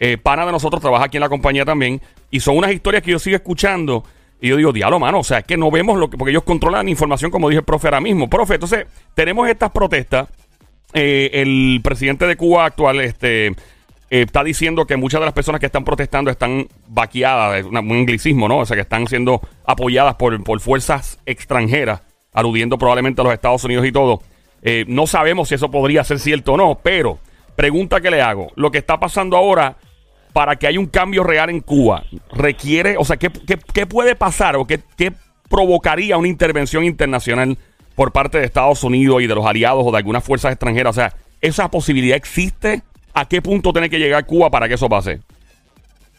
Eh, 0.00 0.16
pana 0.16 0.46
de 0.46 0.52
nosotros 0.52 0.80
trabaja 0.80 1.04
aquí 1.06 1.16
en 1.16 1.22
la 1.22 1.28
compañía 1.28 1.64
también. 1.64 2.00
Y 2.30 2.40
son 2.40 2.56
unas 2.56 2.72
historias 2.72 3.02
que 3.02 3.10
yo 3.10 3.18
sigo 3.18 3.36
escuchando. 3.36 4.04
Y 4.40 4.48
yo 4.48 4.56
digo, 4.56 4.72
diablo, 4.72 4.98
mano, 4.98 5.20
o 5.20 5.24
sea, 5.24 5.38
es 5.38 5.44
que 5.44 5.56
no 5.56 5.70
vemos 5.70 5.98
lo 5.98 6.10
que, 6.10 6.16
porque 6.16 6.30
ellos 6.30 6.44
controlan 6.44 6.84
la 6.86 6.90
información, 6.90 7.30
como 7.30 7.48
dije 7.48 7.60
el 7.60 7.64
profe 7.64 7.88
ahora 7.88 8.00
mismo. 8.00 8.28
Profe, 8.28 8.54
entonces, 8.54 8.86
tenemos 9.14 9.48
estas 9.48 9.70
protestas 9.70 10.28
eh, 10.96 11.30
el 11.42 11.80
presidente 11.82 12.24
de 12.26 12.36
Cuba 12.36 12.66
actual 12.66 13.00
este, 13.00 13.54
eh, 14.14 14.22
está 14.22 14.44
diciendo 14.44 14.86
que 14.86 14.96
muchas 14.96 15.20
de 15.20 15.24
las 15.24 15.34
personas 15.34 15.58
que 15.58 15.66
están 15.66 15.82
protestando 15.82 16.30
están 16.30 16.68
vaqueadas, 16.86 17.58
es 17.58 17.66
un 17.66 17.76
anglicismo, 17.76 18.46
¿no? 18.46 18.58
O 18.58 18.64
sea, 18.64 18.76
que 18.76 18.82
están 18.82 19.08
siendo 19.08 19.40
apoyadas 19.66 20.14
por, 20.14 20.60
fuerzas 20.60 21.18
extranjeras, 21.26 22.00
aludiendo 22.32 22.78
probablemente 22.78 23.20
a 23.20 23.24
los 23.24 23.32
Estados 23.32 23.64
Unidos 23.64 23.84
y 23.84 23.90
todo. 23.90 24.22
Eh, 24.62 24.84
no 24.86 25.08
sabemos 25.08 25.48
si 25.48 25.56
eso 25.56 25.68
podría 25.68 26.04
ser 26.04 26.20
cierto 26.20 26.52
o 26.52 26.56
no, 26.56 26.78
pero 26.80 27.18
pregunta 27.56 28.00
que 28.00 28.12
le 28.12 28.22
hago, 28.22 28.52
lo 28.54 28.70
que 28.70 28.78
está 28.78 29.00
pasando 29.00 29.36
ahora 29.36 29.78
para 30.32 30.54
que 30.54 30.68
haya 30.68 30.78
un 30.78 30.86
cambio 30.86 31.24
real 31.24 31.50
en 31.50 31.58
Cuba, 31.58 32.04
requiere, 32.32 32.96
o 32.96 33.04
sea, 33.04 33.16
¿qué, 33.16 33.32
qué, 33.72 33.86
puede 33.86 34.14
pasar 34.14 34.54
o 34.54 34.64
qué, 34.64 34.80
qué 34.96 35.12
provocaría 35.48 36.16
una 36.18 36.28
intervención 36.28 36.84
internacional? 36.84 37.58
por 37.96 38.10
parte 38.10 38.38
de 38.38 38.44
Estados 38.44 38.82
Unidos 38.82 39.22
y 39.22 39.28
de 39.28 39.34
los 39.36 39.46
aliados 39.46 39.84
o 39.86 39.92
de 39.92 39.98
algunas 39.98 40.24
fuerzas 40.24 40.50
extranjeras. 40.50 40.90
O 40.90 41.00
sea, 41.00 41.14
¿esa 41.40 41.70
posibilidad 41.70 42.16
existe? 42.16 42.82
¿A 43.14 43.26
qué 43.26 43.40
punto 43.40 43.72
tiene 43.72 43.88
que 43.88 43.98
llegar 43.98 44.26
Cuba 44.26 44.50
para 44.50 44.68
que 44.68 44.74
eso 44.74 44.88
pase? 44.88 45.20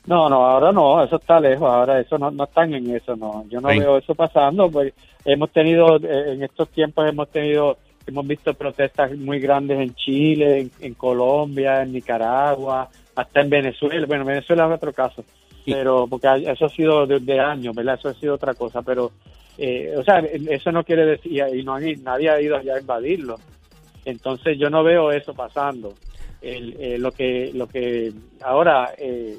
No, 0.07 0.29
no, 0.29 0.45
ahora 0.45 0.71
no, 0.71 1.03
eso 1.03 1.15
está 1.15 1.39
lejos, 1.39 1.67
ahora 1.67 1.99
eso 1.99 2.17
no, 2.17 2.29
no 2.31 2.43
están 2.43 2.73
en 2.73 2.95
eso, 2.95 3.15
no. 3.15 3.43
Yo 3.49 3.59
no 3.59 3.69
veo 3.69 3.97
eso 3.97 4.13
pasando, 4.13 4.69
pues 4.69 4.93
hemos 5.25 5.51
tenido, 5.51 5.97
eh, 5.97 6.33
en 6.33 6.43
estos 6.43 6.69
tiempos 6.69 7.09
hemos 7.09 7.29
tenido, 7.29 7.77
hemos 8.05 8.27
visto 8.27 8.53
protestas 8.53 9.17
muy 9.17 9.39
grandes 9.39 9.79
en 9.79 9.95
Chile, 9.95 10.69
en, 10.79 10.93
Colombia, 10.93 11.81
en 11.81 11.91
Nicaragua, 11.91 12.87
hasta 13.15 13.41
en 13.41 13.49
Venezuela, 13.49 14.05
bueno, 14.05 14.25
Venezuela 14.25 14.67
es 14.67 14.75
otro 14.75 14.93
caso, 14.93 15.25
pero 15.65 16.05
porque 16.07 16.27
eso 16.45 16.65
ha 16.65 16.69
sido 16.69 17.07
de 17.07 17.39
años, 17.39 17.75
¿verdad? 17.75 17.95
Eso 17.97 18.09
ha 18.09 18.13
sido 18.13 18.35
otra 18.35 18.53
cosa, 18.53 18.83
pero 18.83 19.11
eh, 19.57 19.93
o 19.97 20.03
sea, 20.03 20.19
eso 20.19 20.71
no 20.71 20.83
quiere 20.83 21.05
decir, 21.05 21.31
y 21.31 21.63
no, 21.63 21.79
nadie 21.79 22.29
ha 22.29 22.39
ido 22.39 22.57
allá 22.57 22.75
a 22.75 22.79
invadirlo. 22.79 23.37
Entonces 24.03 24.57
yo 24.59 24.69
no 24.69 24.83
veo 24.83 25.11
eso 25.11 25.33
pasando. 25.33 25.93
Eh, 26.47 26.97
lo 26.99 27.11
que 27.11 27.49
lo 27.55 27.65
que 27.65 28.13
ahora 28.43 28.91
eh, 28.99 29.35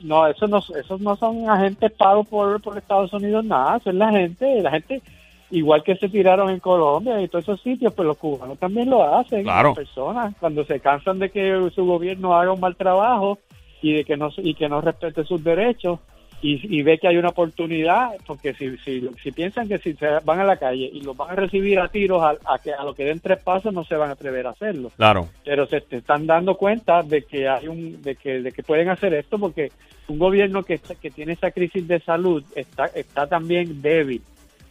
no 0.00 0.26
eso 0.26 0.48
no 0.48 0.60
esos 0.60 0.98
no 0.98 1.14
son 1.16 1.50
agentes 1.50 1.92
pagos 1.92 2.26
por, 2.26 2.58
por 2.62 2.78
Estados 2.78 3.12
Unidos 3.12 3.44
nada 3.44 3.76
es 3.84 3.94
la 3.94 4.10
gente 4.10 4.62
la 4.62 4.70
gente 4.70 5.02
igual 5.50 5.82
que 5.82 5.94
se 5.96 6.08
tiraron 6.08 6.48
en 6.48 6.58
Colombia 6.58 7.20
y 7.20 7.28
todos 7.28 7.44
esos 7.44 7.60
sitios 7.60 7.92
pues 7.92 8.06
los 8.06 8.16
cubanos 8.16 8.58
también 8.58 8.88
lo 8.88 9.14
hacen 9.14 9.44
las 9.44 9.74
personas 9.74 10.34
cuando 10.40 10.64
se 10.64 10.80
cansan 10.80 11.18
de 11.18 11.28
que 11.28 11.70
su 11.74 11.84
gobierno 11.84 12.34
haga 12.34 12.52
un 12.52 12.60
mal 12.60 12.76
trabajo 12.76 13.38
y 13.82 13.92
de 13.92 14.04
que 14.04 14.16
no 14.16 14.30
y 14.38 14.54
que 14.54 14.70
no 14.70 14.80
respete 14.80 15.24
sus 15.24 15.44
derechos 15.44 15.98
y, 16.44 16.82
ve 16.82 16.98
que 16.98 17.06
hay 17.06 17.16
una 17.16 17.28
oportunidad, 17.28 18.16
porque 18.26 18.52
si, 18.54 18.76
si, 18.78 19.08
si, 19.22 19.30
piensan 19.30 19.68
que 19.68 19.78
si 19.78 19.94
se 19.94 20.08
van 20.24 20.40
a 20.40 20.44
la 20.44 20.56
calle 20.56 20.90
y 20.92 21.00
los 21.00 21.16
van 21.16 21.30
a 21.30 21.34
recibir 21.36 21.78
a 21.78 21.86
tiros 21.86 22.20
a, 22.20 22.58
que, 22.58 22.72
a 22.72 22.82
lo 22.82 22.94
que 22.94 23.04
den 23.04 23.20
tres 23.20 23.40
pasos, 23.40 23.72
no 23.72 23.84
se 23.84 23.94
van 23.94 24.10
a 24.10 24.14
atrever 24.14 24.48
a 24.48 24.50
hacerlo. 24.50 24.90
Claro. 24.96 25.28
Pero 25.44 25.66
se 25.66 25.84
están 25.88 26.26
dando 26.26 26.56
cuenta 26.56 27.04
de 27.04 27.22
que 27.22 27.48
hay 27.48 27.68
un, 27.68 28.02
de 28.02 28.16
que, 28.16 28.42
de 28.42 28.50
que 28.50 28.64
pueden 28.64 28.88
hacer 28.88 29.14
esto 29.14 29.38
porque 29.38 29.70
un 30.08 30.18
gobierno 30.18 30.64
que, 30.64 30.80
que 31.00 31.12
tiene 31.12 31.34
esa 31.34 31.52
crisis 31.52 31.86
de 31.86 32.00
salud 32.00 32.42
está, 32.56 32.86
está 32.86 33.28
también 33.28 33.80
débil. 33.80 34.22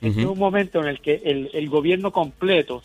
Es 0.02 0.18
un 0.18 0.40
momento 0.40 0.82
en 0.82 0.88
el 0.88 1.00
que 1.00 1.22
el, 1.24 1.52
el 1.54 1.70
gobierno 1.70 2.12
completo 2.12 2.82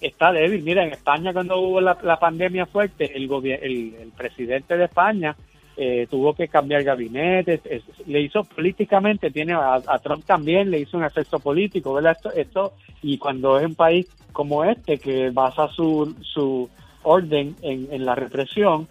está 0.00 0.30
débil. 0.30 0.62
Mira, 0.62 0.84
en 0.84 0.92
España 0.92 1.32
cuando 1.32 1.58
hubo 1.58 1.80
la, 1.80 2.18
pandemia 2.20 2.66
fuerte, 2.66 3.16
el, 3.16 3.30
el, 3.32 3.94
el 3.94 4.12
presidente 4.14 4.76
de 4.76 4.84
España 4.84 5.34
eh, 5.82 6.06
tuvo 6.10 6.34
que 6.34 6.48
cambiar 6.48 6.84
gabinete, 6.84 7.58
le 8.06 8.20
hizo 8.20 8.44
políticamente, 8.44 9.30
tiene 9.30 9.54
a, 9.54 9.98
Trump 10.02 10.26
también 10.26 10.70
le 10.70 10.80
hizo 10.80 10.98
un 10.98 11.04
efecto 11.04 11.38
político, 11.38 11.94
¿verdad? 11.94 12.12
Esto, 12.12 12.32
esto, 12.32 12.72
y 13.00 13.16
cuando 13.16 13.58
es 13.58 13.64
un 13.64 13.74
país 13.74 14.06
como 14.30 14.62
este 14.62 14.98
que 14.98 15.30
basa 15.30 15.68
su, 15.68 16.14
su, 16.20 16.68
orden 17.02 17.56
en, 17.62 17.88
en 17.90 18.04
la 18.04 18.14
represión, 18.14 18.86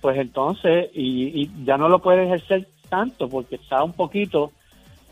pues 0.00 0.16
entonces, 0.16 0.90
y, 0.94 1.42
y 1.42 1.50
ya 1.64 1.76
no 1.76 1.88
lo 1.88 1.98
puede 1.98 2.26
ejercer 2.26 2.68
tanto 2.88 3.28
porque 3.28 3.56
está 3.56 3.82
un 3.82 3.94
poquito 3.94 4.52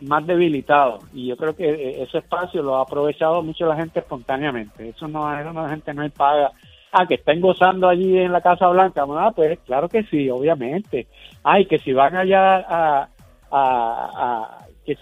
más 0.03 0.25
debilitado 0.27 1.01
y 1.13 1.27
yo 1.27 1.37
creo 1.37 1.57
que 1.57 1.69
eh, 1.69 2.03
ese 2.05 2.19
espacio 2.19 2.63
lo 2.63 2.77
ha 2.77 2.83
aprovechado 2.83 3.43
mucho 3.43 3.67
la 3.67 3.77
gente 3.77 3.99
espontáneamente 3.99 4.91
eso 4.91 5.09
no 5.09 5.37
es 5.37 5.45
la 5.53 5.71
gente 5.71 5.93
no 5.95 6.09
paga 6.11 6.53
ah 6.97 7.07
que 7.07 7.15
estén 7.15 7.41
gozando 7.41 7.89
allí 7.89 8.19
en 8.19 8.33
la 8.33 8.41
Casa 8.41 8.69
Blanca. 8.69 9.05
Ah, 9.09 9.33
pues 9.35 9.59
claro 9.67 9.89
que 9.89 10.05
sí 10.05 10.31
obviamente. 10.31 11.07
Ay 11.43 11.67
que 11.67 11.79
si 11.79 11.93
van 11.93 12.17
allá 12.17 12.57
a, 12.57 13.09
a, 13.51 14.59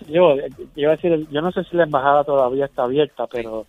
yo 0.08 0.36
yo, 0.76 0.88
a 0.88 0.96
decir, 0.96 1.26
yo 1.30 1.40
no 1.40 1.52
sé 1.52 1.64
si 1.64 1.76
la 1.76 1.84
embajada 1.84 2.24
todavía 2.24 2.66
está 2.66 2.84
abierta 2.84 3.26
pero 3.26 3.66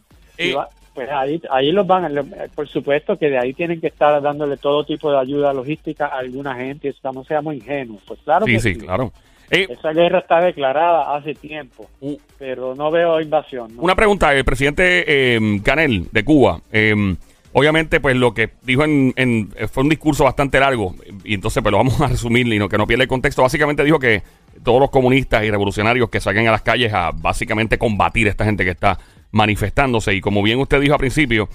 pues 0.94 1.10
ahí 1.10 1.42
ahí 1.50 1.72
los 1.72 1.86
van 1.86 2.08
por 2.56 2.68
supuesto 2.68 3.18
que 3.18 3.30
de 3.30 3.38
ahí 3.38 3.54
tienen 3.54 3.82
que 3.82 3.88
estar 3.88 4.22
dándole 4.22 4.58
todo 4.58 4.86
tipo 4.86 5.12
de 5.12 5.20
ayuda 5.20 5.54
logística 5.54 6.08
a 6.08 6.20
alguna 6.20 6.56
gente 6.56 6.90
estamos 6.90 7.28
seamos 7.28 7.54
ingenuos 7.54 8.02
pues 8.08 8.20
claro 8.22 8.46
sí 8.46 8.60
sí 8.60 8.76
claro. 8.78 9.12
Eh, 9.52 9.68
Esa 9.70 9.92
guerra 9.94 10.20
está 10.20 10.42
declarada 10.42 11.16
hace 11.16 11.36
tiempo, 11.36 11.88
uh. 12.02 12.18
pero 12.40 12.74
no 12.74 12.90
veo 12.90 13.22
invasión. 13.22 13.74
Una 13.78 13.94
pregunta, 13.94 14.34
el 14.34 14.44
presidente 14.44 15.04
eh, 15.08 15.62
Canel 15.64 16.08
de 16.12 16.26
Cuba, 16.26 16.62
eh, 16.72 17.16
obviamente 17.58 18.00
pues 18.00 18.16
lo 18.16 18.34
que 18.34 18.52
dijo 18.64 18.84
en, 18.84 19.50
fue 19.72 19.84
un 19.84 19.90
discurso 19.90 20.26
bastante 20.26 20.60
largo 20.60 20.94
y 21.24 21.34
entonces 21.34 21.64
pues 21.64 21.72
lo 21.72 21.78
vamos 21.78 22.00
a 22.02 22.08
resumir 22.08 22.46
y 22.48 22.60
no, 22.60 22.70
que 22.70 22.78
no 22.78 22.86
pierda 22.86 23.04
el 23.04 23.10
contexto. 23.10 23.42
Básicamente 23.42 23.84
dijo 23.84 23.98
que 23.98 24.22
todos 24.64 24.80
los 24.80 24.90
comunistas 24.90 25.44
y 25.44 25.50
revolucionarios 25.50 26.10
que 26.10 26.20
salgan 26.20 26.48
a 26.48 26.52
las 26.52 26.62
calles 26.62 26.94
a 26.94 27.12
básicamente 27.12 27.78
combatir 27.78 28.28
a 28.28 28.32
esta 28.32 28.46
gente 28.46 28.64
que 28.64 28.72
está 28.72 29.00
manifestándose 29.32 30.14
y 30.14 30.22
como 30.22 30.44
bien 30.44 30.60
usted 30.60 30.80
dijo 30.80 30.94
al 30.94 31.00
principio, 31.00 31.50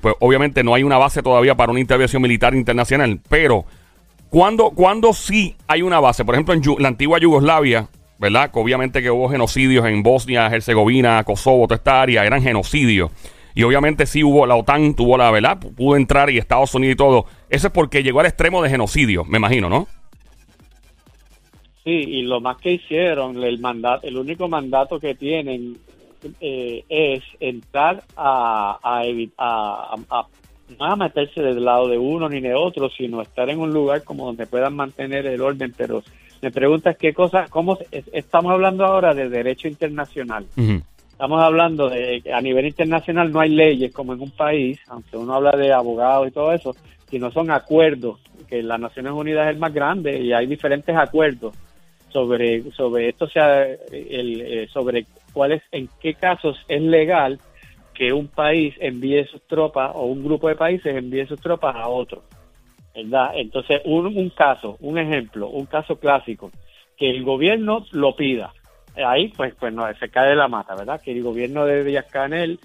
pues 0.00 0.14
obviamente 0.20 0.62
no 0.62 0.74
hay 0.74 0.82
una 0.82 0.98
base 0.98 1.22
todavía 1.22 1.54
para 1.54 1.70
una 1.70 1.80
intervención 1.80 2.20
militar 2.20 2.54
internacional, 2.54 3.20
pero 3.28 3.64
¿Cuándo, 4.34 4.70
¿Cuándo 4.70 5.12
sí 5.12 5.54
hay 5.68 5.82
una 5.82 6.00
base? 6.00 6.24
Por 6.24 6.34
ejemplo, 6.34 6.54
en 6.54 6.82
la 6.82 6.88
antigua 6.88 7.20
Yugoslavia, 7.20 7.86
¿verdad? 8.18 8.50
Obviamente 8.54 9.00
que 9.00 9.08
hubo 9.08 9.28
genocidios 9.28 9.86
en 9.86 10.02
Bosnia, 10.02 10.48
Herzegovina, 10.48 11.22
Kosovo, 11.22 11.68
toda 11.68 11.76
esta 11.76 12.02
área, 12.02 12.24
eran 12.24 12.42
genocidios. 12.42 13.12
Y 13.54 13.62
obviamente 13.62 14.06
sí 14.06 14.24
hubo, 14.24 14.46
la 14.46 14.56
OTAN 14.56 14.94
tuvo 14.94 15.16
la, 15.16 15.30
¿verdad? 15.30 15.58
Pudo 15.58 15.96
entrar 15.96 16.30
y 16.30 16.38
Estados 16.38 16.74
Unidos 16.74 16.94
y 16.94 16.96
todo. 16.96 17.26
Eso 17.48 17.68
es 17.68 17.72
porque 17.72 18.02
llegó 18.02 18.20
al 18.20 18.26
extremo 18.26 18.62
de 18.62 18.70
genocidio, 18.70 19.24
me 19.24 19.38
imagino, 19.38 19.68
¿no? 19.68 19.86
Sí, 21.84 21.90
y 21.90 22.22
lo 22.22 22.40
más 22.40 22.56
que 22.56 22.72
hicieron, 22.72 23.42
el 23.42 23.58
mandato, 23.58 24.06
el 24.06 24.16
único 24.16 24.48
mandato 24.48 24.98
que 24.98 25.14
tienen 25.14 25.76
eh, 26.40 26.84
es 26.88 27.22
entrar 27.38 28.02
a, 28.16 28.78
a, 28.82 29.96
a 30.08 30.26
no 30.78 30.84
a 30.84 30.96
meterse 30.96 31.42
del 31.42 31.64
lado 31.64 31.88
de 31.88 31.98
uno 31.98 32.28
ni 32.28 32.40
de 32.40 32.54
otro, 32.54 32.88
sino 32.88 33.20
estar 33.20 33.48
en 33.50 33.60
un 33.60 33.72
lugar 33.72 34.02
como 34.02 34.26
donde 34.26 34.46
puedan 34.46 34.74
mantener 34.74 35.26
el 35.26 35.40
orden. 35.40 35.74
Pero 35.76 36.02
me 36.42 36.50
preguntas 36.50 36.96
qué 36.96 37.12
cosa, 37.12 37.46
cómo 37.50 37.78
estamos 37.90 38.52
hablando 38.52 38.84
ahora 38.84 39.14
de 39.14 39.28
derecho 39.28 39.68
internacional. 39.68 40.46
Estamos 41.24 41.42
hablando 41.42 41.88
de 41.88 42.22
a 42.34 42.42
nivel 42.42 42.66
internacional 42.66 43.32
no 43.32 43.40
hay 43.40 43.48
leyes 43.48 43.94
como 43.94 44.12
en 44.12 44.20
un 44.20 44.30
país, 44.30 44.78
aunque 44.88 45.16
uno 45.16 45.32
habla 45.32 45.52
de 45.52 45.72
abogados 45.72 46.28
y 46.28 46.32
todo 46.32 46.52
eso, 46.52 46.76
sino 47.08 47.30
son 47.30 47.50
acuerdos, 47.50 48.20
que 48.46 48.62
las 48.62 48.78
Naciones 48.78 49.14
Unidas 49.14 49.50
es 49.50 49.58
más 49.58 49.72
grande 49.72 50.20
y 50.20 50.34
hay 50.34 50.46
diferentes 50.46 50.94
acuerdos 50.94 51.56
sobre 52.10 52.70
sobre 52.72 53.08
esto 53.08 53.26
sea 53.26 53.64
el, 53.64 54.40
eh, 54.42 54.68
sobre 54.70 55.06
cuáles 55.32 55.62
en 55.72 55.88
qué 55.98 56.12
casos 56.12 56.62
es 56.68 56.82
legal 56.82 57.40
que 57.94 58.12
un 58.12 58.28
país 58.28 58.74
envíe 58.78 59.24
sus 59.24 59.40
tropas 59.46 59.92
o 59.94 60.04
un 60.04 60.22
grupo 60.22 60.48
de 60.48 60.56
países 60.56 60.94
envíe 60.94 61.24
sus 61.24 61.40
tropas 61.40 61.74
a 61.74 61.88
otro. 61.88 62.22
¿verdad? 62.94 63.30
Entonces, 63.36 63.80
un, 63.86 64.08
un 64.08 64.28
caso, 64.28 64.76
un 64.80 64.98
ejemplo, 64.98 65.48
un 65.48 65.64
caso 65.64 65.96
clásico, 65.96 66.50
que 66.98 67.08
el 67.08 67.24
gobierno 67.24 67.86
lo 67.92 68.14
pida. 68.14 68.52
Ahí, 68.96 69.28
pues, 69.28 69.54
pues 69.58 69.72
no, 69.72 69.86
se 69.94 70.08
cae 70.08 70.30
de 70.30 70.36
la 70.36 70.48
mata, 70.48 70.74
¿verdad? 70.74 71.00
Que 71.00 71.12
el 71.12 71.22
gobierno 71.22 71.66
de 71.66 71.84
Díaz 71.84 72.06
Canel 72.10 72.58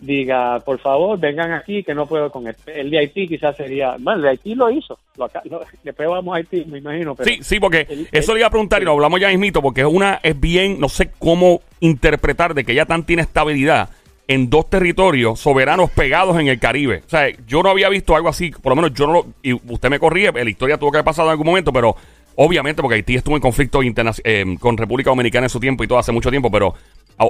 diga, 0.00 0.60
por 0.60 0.78
favor, 0.78 1.18
vengan 1.18 1.52
aquí, 1.52 1.82
que 1.82 1.94
no 1.94 2.06
puedo 2.06 2.30
con 2.30 2.46
el, 2.46 2.54
el 2.66 2.90
de 2.90 2.98
Haití, 2.98 3.28
quizás 3.28 3.56
sería, 3.56 3.96
bueno, 3.98 4.16
el 4.16 4.22
de 4.22 4.28
Haití 4.30 4.54
lo 4.54 4.70
hizo, 4.70 4.98
lo, 5.16 5.28
después 5.82 6.08
vamos 6.08 6.34
a 6.34 6.36
Haití, 6.38 6.64
me 6.66 6.78
imagino. 6.78 7.16
sí, 7.22 7.38
sí, 7.42 7.60
porque 7.60 8.06
eso 8.12 8.34
le 8.34 8.40
iba 8.40 8.48
a 8.48 8.50
preguntar 8.50 8.82
y 8.82 8.84
lo 8.84 8.92
hablamos 8.92 9.20
ya 9.20 9.28
mismito, 9.28 9.62
porque 9.62 9.82
es 9.82 9.86
una, 9.86 10.20
es 10.22 10.38
bien, 10.38 10.78
no 10.80 10.88
sé 10.88 11.10
cómo 11.18 11.60
interpretar 11.80 12.54
de 12.54 12.64
que 12.64 12.74
ya 12.74 12.86
tanta 12.86 13.12
inestabilidad 13.12 13.90
en 14.26 14.48
dos 14.48 14.70
territorios 14.70 15.38
soberanos 15.38 15.90
pegados 15.90 16.38
en 16.40 16.48
el 16.48 16.58
Caribe. 16.58 17.02
O 17.06 17.08
sea, 17.10 17.28
yo 17.46 17.62
no 17.62 17.68
había 17.68 17.90
visto 17.90 18.16
algo 18.16 18.28
así, 18.28 18.50
por 18.50 18.70
lo 18.70 18.76
menos 18.76 18.94
yo 18.94 19.06
no 19.06 19.12
lo, 19.12 19.26
y 19.42 19.52
usted 19.52 19.90
me 19.90 19.98
corría, 19.98 20.32
la 20.32 20.48
historia 20.48 20.78
tuvo 20.78 20.90
que 20.90 20.98
haber 20.98 21.04
pasado 21.04 21.28
en 21.28 21.32
algún 21.32 21.46
momento, 21.46 21.72
pero 21.72 21.94
obviamente 22.36 22.82
porque 22.82 22.96
Haití 22.96 23.16
estuvo 23.16 23.36
en 23.36 23.42
conflicto 23.42 23.80
eh, 23.82 24.56
con 24.60 24.76
República 24.76 25.10
Dominicana 25.10 25.46
en 25.46 25.50
su 25.50 25.60
tiempo 25.60 25.84
y 25.84 25.88
todo 25.88 25.98
hace 25.98 26.12
mucho 26.12 26.30
tiempo, 26.30 26.50
pero 26.50 26.74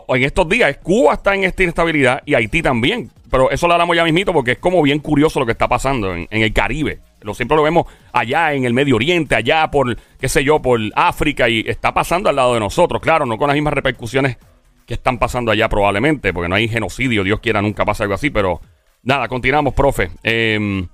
en 0.08 0.22
estos 0.22 0.48
días 0.48 0.78
Cuba 0.82 1.14
está 1.14 1.34
en 1.34 1.44
esta 1.44 1.62
inestabilidad 1.62 2.22
y 2.24 2.34
Haití 2.34 2.62
también. 2.62 3.10
Pero 3.30 3.50
eso 3.50 3.66
lo 3.66 3.72
hablamos 3.72 3.96
ya 3.96 4.04
mismito 4.04 4.32
porque 4.32 4.52
es 4.52 4.58
como 4.58 4.80
bien 4.82 5.00
curioso 5.00 5.40
lo 5.40 5.46
que 5.46 5.52
está 5.52 5.66
pasando 5.66 6.14
en, 6.14 6.28
el 6.30 6.52
Caribe. 6.52 7.00
Lo 7.20 7.34
siempre 7.34 7.56
lo 7.56 7.62
vemos 7.62 7.86
allá 8.12 8.52
en 8.52 8.64
el 8.64 8.74
Medio 8.74 8.96
Oriente, 8.96 9.34
allá 9.34 9.68
por, 9.70 9.96
qué 10.20 10.28
sé 10.28 10.44
yo, 10.44 10.60
por 10.60 10.78
África 10.94 11.48
y 11.48 11.64
está 11.66 11.92
pasando 11.92 12.28
al 12.28 12.36
lado 12.36 12.54
de 12.54 12.60
nosotros. 12.60 13.00
Claro, 13.02 13.26
no 13.26 13.36
con 13.36 13.48
las 13.48 13.54
mismas 13.54 13.72
repercusiones 13.72 14.36
que 14.86 14.94
están 14.94 15.18
pasando 15.18 15.50
allá 15.50 15.68
probablemente, 15.68 16.32
porque 16.32 16.48
no 16.48 16.54
hay 16.54 16.68
genocidio, 16.68 17.24
Dios 17.24 17.40
quiera, 17.40 17.62
nunca 17.62 17.84
pasa 17.84 18.04
algo 18.04 18.14
así, 18.14 18.30
pero 18.30 18.60
nada, 19.02 19.26
continuamos, 19.26 19.74
profe. 19.74 20.10
Eh, 20.22 20.86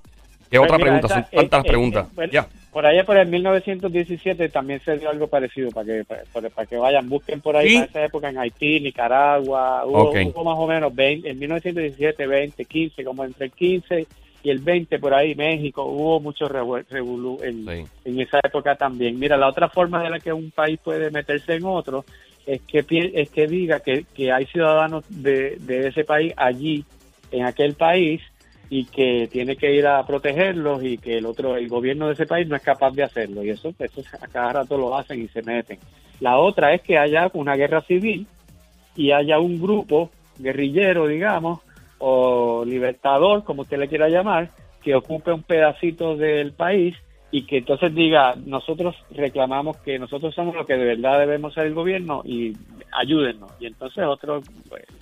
¿Qué 0.49 0.57
otra 0.57 0.77
pues 0.77 0.81
pregunta? 0.81 1.07
Son 1.07 1.25
tantas 1.31 1.63
preguntas. 1.63 2.07
ya. 2.31 2.47
Por 2.71 2.85
allá 2.85 3.03
por 3.03 3.17
el 3.17 3.27
1917 3.27 4.47
también 4.47 4.79
se 4.79 4.97
dio 4.97 5.09
algo 5.09 5.27
parecido, 5.27 5.71
para 5.71 5.85
que 5.85 6.05
para, 6.05 6.65
que 6.65 6.77
vayan, 6.77 7.09
busquen 7.09 7.41
por 7.41 7.57
ahí, 7.57 7.75
en 7.75 7.83
esa 7.83 8.05
época 8.05 8.29
en 8.29 8.37
Haití, 8.37 8.79
Nicaragua, 8.79 9.83
hubo, 9.85 10.43
más 10.43 10.57
o 10.57 10.67
menos 10.67 10.95
20, 10.95 11.29
en 11.29 11.37
1917, 11.37 12.27
20, 12.27 12.65
15, 12.65 13.03
como 13.03 13.25
entre 13.25 13.47
el 13.47 13.51
15 13.51 14.07
y 14.43 14.49
el 14.49 14.59
20 14.59 14.99
por 14.99 15.13
ahí, 15.13 15.35
México, 15.35 15.83
hubo 15.83 16.21
mucho 16.21 16.47
revuelo 16.47 17.43
en, 17.43 17.67
en 18.05 18.19
esa 18.19 18.39
época 18.41 18.75
también. 18.75 19.19
Mira, 19.19 19.35
la 19.35 19.49
otra 19.49 19.67
forma 19.67 20.01
de 20.01 20.09
la 20.09 20.19
que 20.19 20.31
un 20.31 20.51
país 20.51 20.79
puede 20.81 21.11
meterse 21.11 21.55
en 21.55 21.65
otro 21.65 22.05
es 22.45 22.61
que, 22.61 22.85
es 23.13 23.29
que 23.29 23.47
diga 23.47 23.81
que, 23.81 24.05
que 24.15 24.31
hay 24.31 24.45
ciudadanos 24.45 25.03
de, 25.09 25.57
de 25.59 25.89
ese 25.89 26.05
país 26.05 26.33
allí, 26.37 26.85
en 27.31 27.45
aquel 27.45 27.75
país, 27.75 28.21
y 28.71 28.85
que 28.85 29.27
tiene 29.29 29.57
que 29.57 29.75
ir 29.75 29.85
a 29.85 30.01
protegerlos 30.05 30.81
y 30.81 30.97
que 30.97 31.17
el 31.17 31.25
otro 31.25 31.57
el 31.57 31.67
gobierno 31.67 32.07
de 32.07 32.13
ese 32.13 32.25
país 32.25 32.47
no 32.47 32.55
es 32.55 32.61
capaz 32.61 32.91
de 32.91 33.03
hacerlo. 33.03 33.43
Y 33.43 33.49
eso 33.49 33.73
eso 33.77 34.01
a 34.21 34.27
cada 34.27 34.53
rato 34.53 34.77
lo 34.77 34.97
hacen 34.97 35.21
y 35.21 35.27
se 35.27 35.43
meten. 35.43 35.77
La 36.21 36.37
otra 36.37 36.73
es 36.73 36.81
que 36.81 36.97
haya 36.97 37.29
una 37.33 37.57
guerra 37.57 37.81
civil 37.81 38.25
y 38.95 39.11
haya 39.11 39.39
un 39.39 39.61
grupo 39.61 40.09
guerrillero 40.39 41.07
digamos 41.07 41.59
o 41.99 42.63
libertador 42.65 43.43
como 43.43 43.63
usted 43.63 43.77
le 43.77 43.89
quiera 43.89 44.07
llamar 44.07 44.51
que 44.81 44.95
ocupe 44.95 45.33
un 45.33 45.43
pedacito 45.43 46.15
del 46.15 46.53
país 46.53 46.95
y 47.29 47.45
que 47.45 47.57
entonces 47.59 47.93
diga, 47.93 48.35
nosotros 48.45 48.95
reclamamos 49.11 49.77
que 49.77 49.99
nosotros 49.99 50.33
somos 50.33 50.55
lo 50.55 50.65
que 50.65 50.73
de 50.73 50.85
verdad 50.85 51.19
debemos 51.19 51.53
ser 51.53 51.67
el 51.67 51.73
gobierno 51.73 52.21
y 52.25 52.53
ayúdennos. 52.91 53.51
Y 53.59 53.67
entonces 53.67 54.03
otro, 54.05 54.41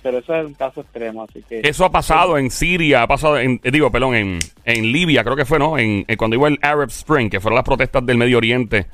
pero 0.02 0.18
eso 0.18 0.34
es 0.34 0.46
un 0.46 0.54
caso 0.54 0.80
extremo, 0.80 1.24
así 1.24 1.42
que... 1.48 1.60
Eso 1.60 1.84
ha 1.84 1.90
pasado 1.90 2.38
en 2.38 2.50
Siria, 2.50 3.02
ha 3.02 3.06
pasado, 3.06 3.38
en, 3.38 3.60
eh, 3.62 3.70
digo, 3.70 3.90
perdón, 3.90 4.14
en, 4.14 4.38
en 4.64 4.92
Libia, 4.92 5.24
creo 5.24 5.36
que 5.36 5.44
fue, 5.44 5.58
¿no? 5.58 5.78
En, 5.78 6.04
cuando 6.16 6.36
iba 6.36 6.48
el 6.48 6.58
Arab 6.62 6.88
Spring, 6.88 7.30
que 7.30 7.40
fueron 7.40 7.56
las 7.56 7.64
protestas 7.64 8.04
del 8.04 8.16
Medio 8.16 8.38
Oriente, 8.38 8.86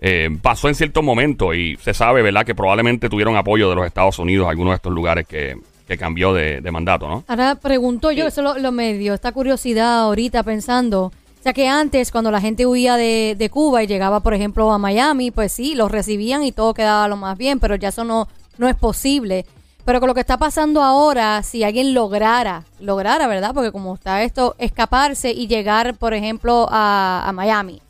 eh, 0.00 0.28
pasó 0.40 0.68
en 0.68 0.74
cierto 0.74 1.02
momento 1.02 1.54
y 1.54 1.76
se 1.76 1.94
sabe, 1.94 2.22
¿verdad?, 2.22 2.44
que 2.44 2.54
probablemente 2.54 3.08
tuvieron 3.08 3.36
apoyo 3.36 3.68
de 3.68 3.76
los 3.76 3.86
Estados 3.86 4.18
Unidos, 4.18 4.48
algunos 4.48 4.72
de 4.72 4.76
estos 4.76 4.92
lugares 4.92 5.26
que, 5.26 5.56
que 5.86 5.96
cambió 5.96 6.32
de, 6.32 6.60
mandato, 6.70 7.08
¿no? 7.08 7.24
Ahora 7.28 7.54
pregunto 7.56 8.10
yo, 8.12 8.26
eso 8.26 8.42
lo, 8.42 8.58
lo 8.58 8.72
medio, 8.72 9.14
esta 9.14 9.32
curiosidad 9.32 10.00
ahorita 10.00 10.42
pensando 10.42 11.12
o 11.42 11.42
sea 11.42 11.54
que 11.54 11.66
antes, 11.66 12.12
cuando 12.12 12.30
la 12.30 12.40
gente 12.40 12.66
huía 12.66 12.96
de, 12.96 13.34
de, 13.36 13.50
Cuba 13.50 13.82
y 13.82 13.88
llegaba, 13.88 14.20
por 14.20 14.32
ejemplo, 14.32 14.70
a 14.70 14.78
Miami, 14.78 15.32
pues 15.32 15.50
sí, 15.50 15.74
los 15.74 15.90
recibían 15.90 16.44
y 16.44 16.52
todo 16.52 16.72
quedaba 16.72 17.08
lo 17.08 17.16
más 17.16 17.36
bien, 17.36 17.58
pero 17.58 17.74
ya 17.74 17.88
eso 17.88 18.04
no, 18.04 18.28
no 18.62 18.68
es 18.68 18.76
posible. 18.76 19.44
Pero 19.84 19.98
con 19.98 20.06
lo 20.06 20.14
que 20.14 20.20
está 20.20 20.38
pasando 20.38 20.82
ahora, 20.82 21.42
si 21.42 21.64
alguien 21.64 21.92
lograra, 21.92 22.62
lograra, 22.80 23.26
¿verdad? 23.26 23.50
Porque 23.52 23.72
como 23.72 23.94
está 23.94 24.22
esto, 24.22 24.54
escaparse 24.58 25.32
y 25.32 25.48
llegar, 25.48 25.96
por 25.96 26.14
ejemplo, 26.14 26.68
a, 26.70 27.30
Miami, 27.34 27.80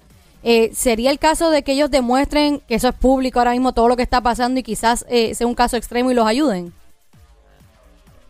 eh, 0.42 0.70
¿sería 0.72 1.10
el 1.10 1.18
caso 1.18 1.50
de 1.50 1.62
que 1.62 1.72
ellos 1.72 1.90
demuestren 1.90 2.60
que 2.66 2.76
eso 2.76 2.88
es 2.88 2.94
público 2.94 3.38
ahora 3.38 3.50
mismo, 3.52 3.74
todo 3.74 3.88
lo 3.88 3.96
que 3.96 4.02
está 4.02 4.22
pasando 4.22 4.58
y 4.58 4.62
quizás 4.62 5.04
eh, 5.10 5.34
sea 5.34 5.46
un 5.46 5.54
caso 5.54 5.76
extremo 5.76 6.10
y 6.10 6.14
los 6.14 6.26
ayuden? 6.26 6.72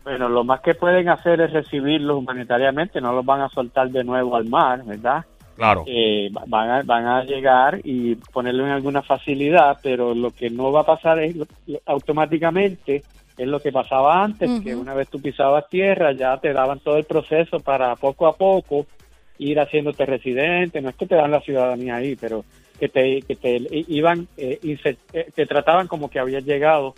Bueno, 0.03 0.27
lo 0.27 0.43
más 0.43 0.59
que 0.59 0.75
pueden 0.75 1.07
hacer 1.07 1.39
es 1.39 1.53
recibirlos 1.53 2.17
humanitariamente, 2.17 2.99
no 2.99 3.13
los 3.13 3.25
van 3.25 3.39
a 3.39 3.47
soltar 3.47 3.89
de 3.89 4.03
nuevo 4.03 4.35
al 4.35 4.43
mar, 4.43 4.83
¿verdad? 4.83 5.23
Claro. 5.55 5.83
Eh, 5.87 6.29
van, 6.47 6.69
a, 6.69 6.81
van 6.83 7.05
a 7.05 7.23
llegar 7.23 7.79
y 7.83 8.15
ponerlo 8.15 8.65
en 8.65 8.71
alguna 8.71 9.01
facilidad, 9.01 9.77
pero 9.83 10.15
lo 10.15 10.31
que 10.31 10.49
no 10.49 10.71
va 10.71 10.81
a 10.81 10.85
pasar 10.85 11.19
es 11.19 11.35
automáticamente 11.85 13.03
es 13.37 13.47
lo 13.47 13.59
que 13.59 13.71
pasaba 13.71 14.23
antes, 14.23 14.61
que 14.61 14.75
una 14.75 14.93
vez 14.93 15.09
tú 15.09 15.19
pisabas 15.19 15.67
tierra 15.67 16.11
ya 16.11 16.37
te 16.37 16.53
daban 16.53 16.79
todo 16.79 16.97
el 16.97 17.05
proceso 17.05 17.59
para 17.59 17.95
poco 17.95 18.27
a 18.27 18.35
poco 18.35 18.85
ir 19.39 19.59
haciéndote 19.59 20.05
residente, 20.05 20.81
no 20.81 20.89
es 20.89 20.95
que 20.95 21.07
te 21.07 21.15
dan 21.15 21.31
la 21.31 21.41
ciudadanía 21.41 21.95
ahí, 21.95 22.15
pero 22.15 22.45
que 22.79 22.89
te, 22.89 23.21
que 23.21 23.35
te 23.35 23.59
iban, 23.87 24.27
eh, 24.37 24.59
eh, 24.61 25.31
te 25.33 25.45
trataban 25.45 25.87
como 25.87 26.09
que 26.09 26.19
habías 26.19 26.45
llegado 26.45 26.93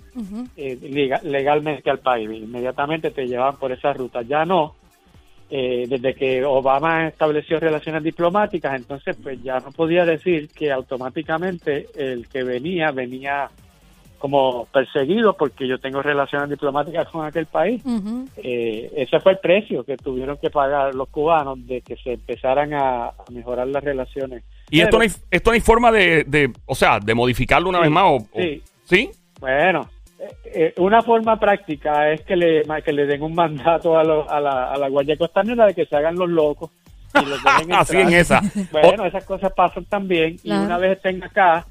eh, 0.58 0.78
legalmente 1.24 1.90
al 1.90 2.00
país, 2.00 2.30
inmediatamente 2.30 3.12
te 3.12 3.28
llevaban 3.28 3.58
por 3.58 3.72
esa 3.72 3.94
ruta. 3.94 4.22
Ya 4.22 4.46
no, 4.46 4.76
desde 5.50 6.16
que 6.16 6.44
Obama 6.44 7.08
estableció 7.08 7.60
relaciones 7.60 8.04
diplomáticas, 8.04 8.76
entonces 8.76 9.16
pues 9.22 9.42
ya 9.44 9.60
no 9.60 9.72
podía 9.72 10.06
decir 10.06 10.50
que 10.50 10.72
automáticamente 10.72 11.88
el 11.96 12.28
que 12.28 12.44
venía, 12.44 12.92
venía 12.92 13.50
como 14.18 14.66
perseguido 14.66 15.38
porque 15.38 15.68
yo 15.68 15.78
tengo 15.78 16.02
relaciones 16.02 16.50
diplomáticas 16.50 17.08
con 17.10 17.26
aquel 17.26 17.46
país. 17.46 17.84
ese 18.44 19.20
fue 19.20 19.34
el 19.34 19.38
precio 19.38 19.84
que 19.84 19.98
tuvieron 19.98 20.38
que 20.38 20.50
pagar 20.50 20.96
los 20.96 21.10
cubanos 21.10 21.66
de 21.68 21.82
que 21.82 21.96
se 21.98 22.14
empezaran 22.14 22.74
a 22.74 23.12
mejorar 23.32 23.68
las 23.68 23.84
relaciones 23.84 24.44
y 24.70 24.82
esto, 24.82 24.98
no 24.98 25.04
hay, 25.04 25.12
esto 25.30 25.52
hay 25.52 25.60
forma 25.60 25.92
de, 25.92 26.52
o 26.66 26.76
sea, 26.76 27.00
de 27.00 27.14
modificarlo 27.14 27.70
una 27.70 27.80
vez 27.80 27.92
más. 27.92 28.04
O, 28.06 28.28
sí. 28.36 28.62
¿Sí? 28.86 29.10
Bueno, 29.40 29.90
eh, 30.26 30.38
eh, 30.46 30.74
una 30.78 31.02
forma 31.02 31.40
práctica 31.40 32.12
es 32.12 32.22
que 32.22 32.36
le, 32.36 32.64
que 32.84 32.94
le 32.94 33.06
den 33.06 33.22
un 33.22 33.36
mandato 33.36 33.98
a, 33.98 34.02
a, 34.02 34.40
la, 34.40 34.72
a 34.72 34.78
la 34.78 34.90
Guardia 34.90 35.18
Costanera 35.18 35.68
de 35.68 35.74
que 35.74 35.86
se 35.86 35.96
hagan 35.96 36.16
los 36.16 36.30
locos. 36.30 36.72
Y 37.14 37.26
los 37.26 37.40
Así 37.72 37.98
en 37.98 38.14
esa. 38.14 38.42
Bueno, 38.72 39.06
esas 39.06 39.24
cosas 39.26 39.54
pasan 39.54 39.86
también. 39.86 40.38
Y 40.44 40.52
una 40.52 40.78
vez 40.78 40.98
estén 40.98 41.24
acá, 41.24 41.66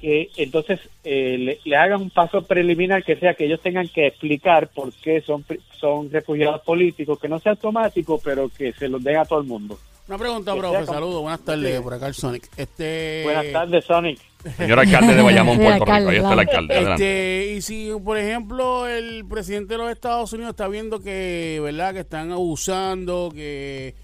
que 0.00 0.28
entonces 0.36 0.80
eh, 1.04 1.58
le, 1.64 1.76
hagan 1.76 2.02
un 2.02 2.10
paso 2.10 2.42
preliminar 2.42 3.04
que 3.04 3.16
sea 3.16 3.34
que 3.34 3.44
ellos 3.44 3.60
tengan 3.60 3.88
que 3.88 4.06
explicar 4.06 4.68
por 4.68 4.92
qué 4.92 5.20
son, 5.20 5.44
son 5.78 6.10
refugiados 6.10 6.62
políticos, 6.62 7.18
que 7.20 7.28
no 7.28 7.38
sea 7.38 7.52
automático, 7.52 8.20
pero 8.22 8.48
que 8.48 8.72
se 8.72 8.88
los 8.88 9.02
den 9.02 9.18
a 9.18 9.24
todo 9.24 9.40
el 9.40 9.46
mundo. 9.46 9.78
Una 10.10 10.18
pregunta, 10.18 10.56
profe. 10.56 10.86
Saludos. 10.86 11.22
Buenas 11.22 11.40
tardes. 11.40 11.80
Por 11.80 11.94
acá 11.94 12.08
el 12.08 12.14
Sonic. 12.14 12.50
Este... 12.56 13.20
Buenas 13.22 13.52
tardes, 13.52 13.84
Sonic. 13.84 14.18
Señor 14.56 14.80
alcalde 14.80 15.14
de 15.14 15.22
Bayamón, 15.22 15.56
Puerto 15.56 15.84
Rico. 15.84 16.08
Ahí 16.08 16.16
está 16.16 16.32
el 16.32 16.38
alcalde. 16.40 16.80
Este, 16.80 17.54
y 17.56 17.62
si, 17.62 17.92
por 18.04 18.18
ejemplo, 18.18 18.88
el 18.88 19.24
presidente 19.26 19.74
de 19.74 19.78
los 19.78 19.88
Estados 19.92 20.32
Unidos 20.32 20.50
está 20.50 20.66
viendo 20.66 20.98
que, 20.98 21.60
¿verdad? 21.62 21.94
Que 21.94 22.00
están 22.00 22.32
abusando, 22.32 23.30
que 23.32 23.94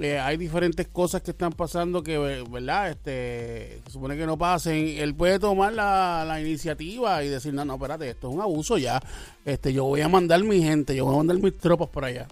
eh, 0.00 0.20
hay 0.20 0.36
diferentes 0.36 0.86
cosas 0.86 1.20
que 1.22 1.32
están 1.32 1.50
pasando 1.50 2.04
que, 2.04 2.16
¿verdad? 2.48 2.90
Este, 2.90 3.80
se 3.86 3.90
supone 3.90 4.16
que 4.16 4.26
no 4.26 4.38
pasen. 4.38 4.98
Él 4.98 5.16
puede 5.16 5.40
tomar 5.40 5.72
la, 5.72 6.24
la 6.28 6.40
iniciativa 6.40 7.24
y 7.24 7.28
decir, 7.28 7.52
no, 7.52 7.64
no, 7.64 7.74
espérate, 7.74 8.08
esto 8.08 8.28
es 8.28 8.34
un 8.36 8.40
abuso 8.40 8.78
ya. 8.78 9.00
Este, 9.44 9.72
yo 9.72 9.82
voy 9.82 10.00
a 10.00 10.08
mandar 10.08 10.44
mi 10.44 10.62
gente, 10.62 10.94
yo 10.94 11.06
voy 11.06 11.14
a 11.14 11.18
mandar 11.18 11.38
mis 11.38 11.58
tropas 11.58 11.88
por 11.88 12.04
allá. 12.04 12.28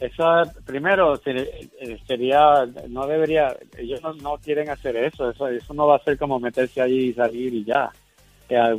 Eso, 0.00 0.24
primero, 0.64 1.20
eh, 1.26 1.98
sería, 2.06 2.66
no 2.88 3.06
debería, 3.06 3.54
ellos 3.76 4.00
no, 4.22 4.38
quieren 4.38 4.70
hacer 4.70 4.96
eso, 4.96 5.28
eso, 5.28 5.46
eso 5.48 5.74
no 5.74 5.86
va 5.86 5.96
a 5.96 6.02
ser 6.02 6.16
como 6.16 6.40
meterse 6.40 6.80
allí 6.80 7.08
y 7.08 7.12
salir 7.12 7.52
y 7.52 7.64
ya. 7.64 7.90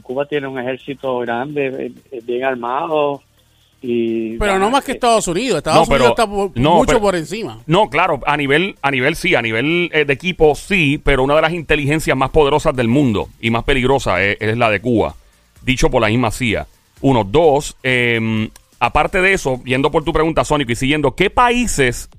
Cuba 0.01 0.25
tiene 0.25 0.47
un 0.47 0.59
ejército 0.59 1.19
grande, 1.19 1.93
eh, 2.11 2.21
bien 2.23 2.43
armado, 2.43 3.21
y, 3.83 4.37
pero 4.37 4.59
no 4.59 4.69
más 4.69 4.83
que 4.83 4.91
Estados 4.91 5.27
Unidos. 5.27 5.57
Estados 5.57 5.87
Unidos 5.87 6.09
está 6.09 6.25
mucho 6.25 6.99
por 6.99 7.15
encima. 7.15 7.59
No, 7.65 7.89
claro, 7.89 8.19
a 8.25 8.37
nivel, 8.37 8.75
a 8.81 8.91
nivel 8.91 9.15
sí, 9.15 9.33
a 9.33 9.41
nivel 9.41 9.89
eh, 9.93 10.05
de 10.05 10.13
equipo 10.13 10.53
sí, 10.55 10.99
pero 11.03 11.23
una 11.23 11.35
de 11.35 11.41
las 11.41 11.53
inteligencias 11.53 12.15
más 12.15 12.29
poderosas 12.31 12.75
del 12.75 12.87
mundo 12.87 13.29
y 13.39 13.49
más 13.49 13.63
peligrosa 13.63 14.23
es, 14.23 14.57
la 14.57 14.69
de 14.69 14.81
Cuba, 14.81 15.15
dicho 15.63 15.89
por 15.89 16.01
la 16.01 16.09
misma 16.09 16.31
CIA. 16.31 16.67
Uno, 17.01 17.23
dos, 17.23 17.75
eh, 17.81 18.49
Aparte 18.83 19.21
de 19.21 19.33
eso, 19.33 19.59
viendo 19.59 19.91
por 19.91 20.03
tu 20.03 20.11
pregunta, 20.11 20.43
Sónico, 20.43 20.71
y 20.71 20.75
siguiendo, 20.75 21.15
¿qué 21.15 21.29
países 21.29 22.09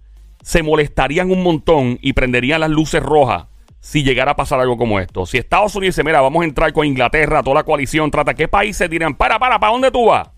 se 0.42 0.62
molestarían 0.62 1.32
un 1.32 1.42
montón 1.42 1.98
y 2.00 2.12
prenderían 2.12 2.60
las 2.60 2.70
luces 2.70 3.02
rojas 3.02 3.48
si 3.80 4.04
llegara 4.04 4.30
a 4.30 4.36
pasar 4.36 4.60
algo 4.60 4.76
como 4.76 5.00
esto? 5.00 5.26
Si 5.26 5.38
Estados 5.38 5.74
Unidos 5.74 5.96
dice, 5.96 6.04
mira, 6.04 6.20
vamos 6.20 6.42
a 6.42 6.44
entrar 6.44 6.72
con 6.72 6.86
Inglaterra, 6.86 7.42
toda 7.42 7.56
la 7.56 7.64
coalición, 7.64 8.12
trata, 8.12 8.34
¿qué 8.34 8.46
países 8.46 8.88
dirían, 8.88 9.16
para, 9.16 9.40
para, 9.40 9.58
¿para 9.58 9.72
dónde 9.72 9.90
tú 9.90 10.06
vas? 10.06 10.30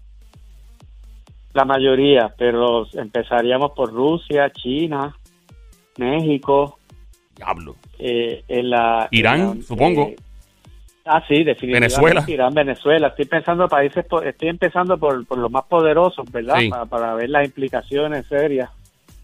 La 1.52 1.66
mayoría, 1.66 2.34
pero 2.38 2.87
empezaríamos 2.94 3.72
por 3.72 3.92
Rusia, 3.92 4.50
China, 4.50 5.14
México. 5.98 6.78
Diablo. 7.37 7.76
Eh, 7.98 8.42
en 8.48 8.70
la, 8.70 9.08
Irán, 9.10 9.62
supongo. 9.62 10.04
Eh, 10.04 10.16
Ah, 11.04 11.22
sí, 11.28 11.44
definitivamente. 11.44 11.96
Venezuela. 11.96 12.24
Irán, 12.26 12.54
Venezuela. 12.54 13.08
Estoy 13.08 13.26
pensando 13.26 13.68
países, 13.68 14.06
estoy 14.24 14.48
empezando 14.48 14.96
por, 14.96 15.26
por 15.26 15.38
los 15.38 15.50
más 15.50 15.64
poderosos, 15.64 16.30
¿verdad? 16.32 16.60
Para, 16.88 17.14
ver 17.14 17.28
las 17.28 17.44
implicaciones 17.44 18.26
serias. 18.26 18.70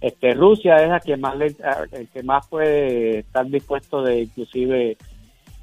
Este, 0.00 0.34
Rusia 0.34 0.76
es 0.76 0.88
la 0.88 1.00
que 1.00 1.16
más 1.16 1.34
el 1.40 2.08
que 2.08 2.22
más 2.22 2.46
puede 2.46 3.20
estar 3.20 3.46
dispuesto 3.46 4.02
de 4.02 4.22
inclusive 4.22 4.96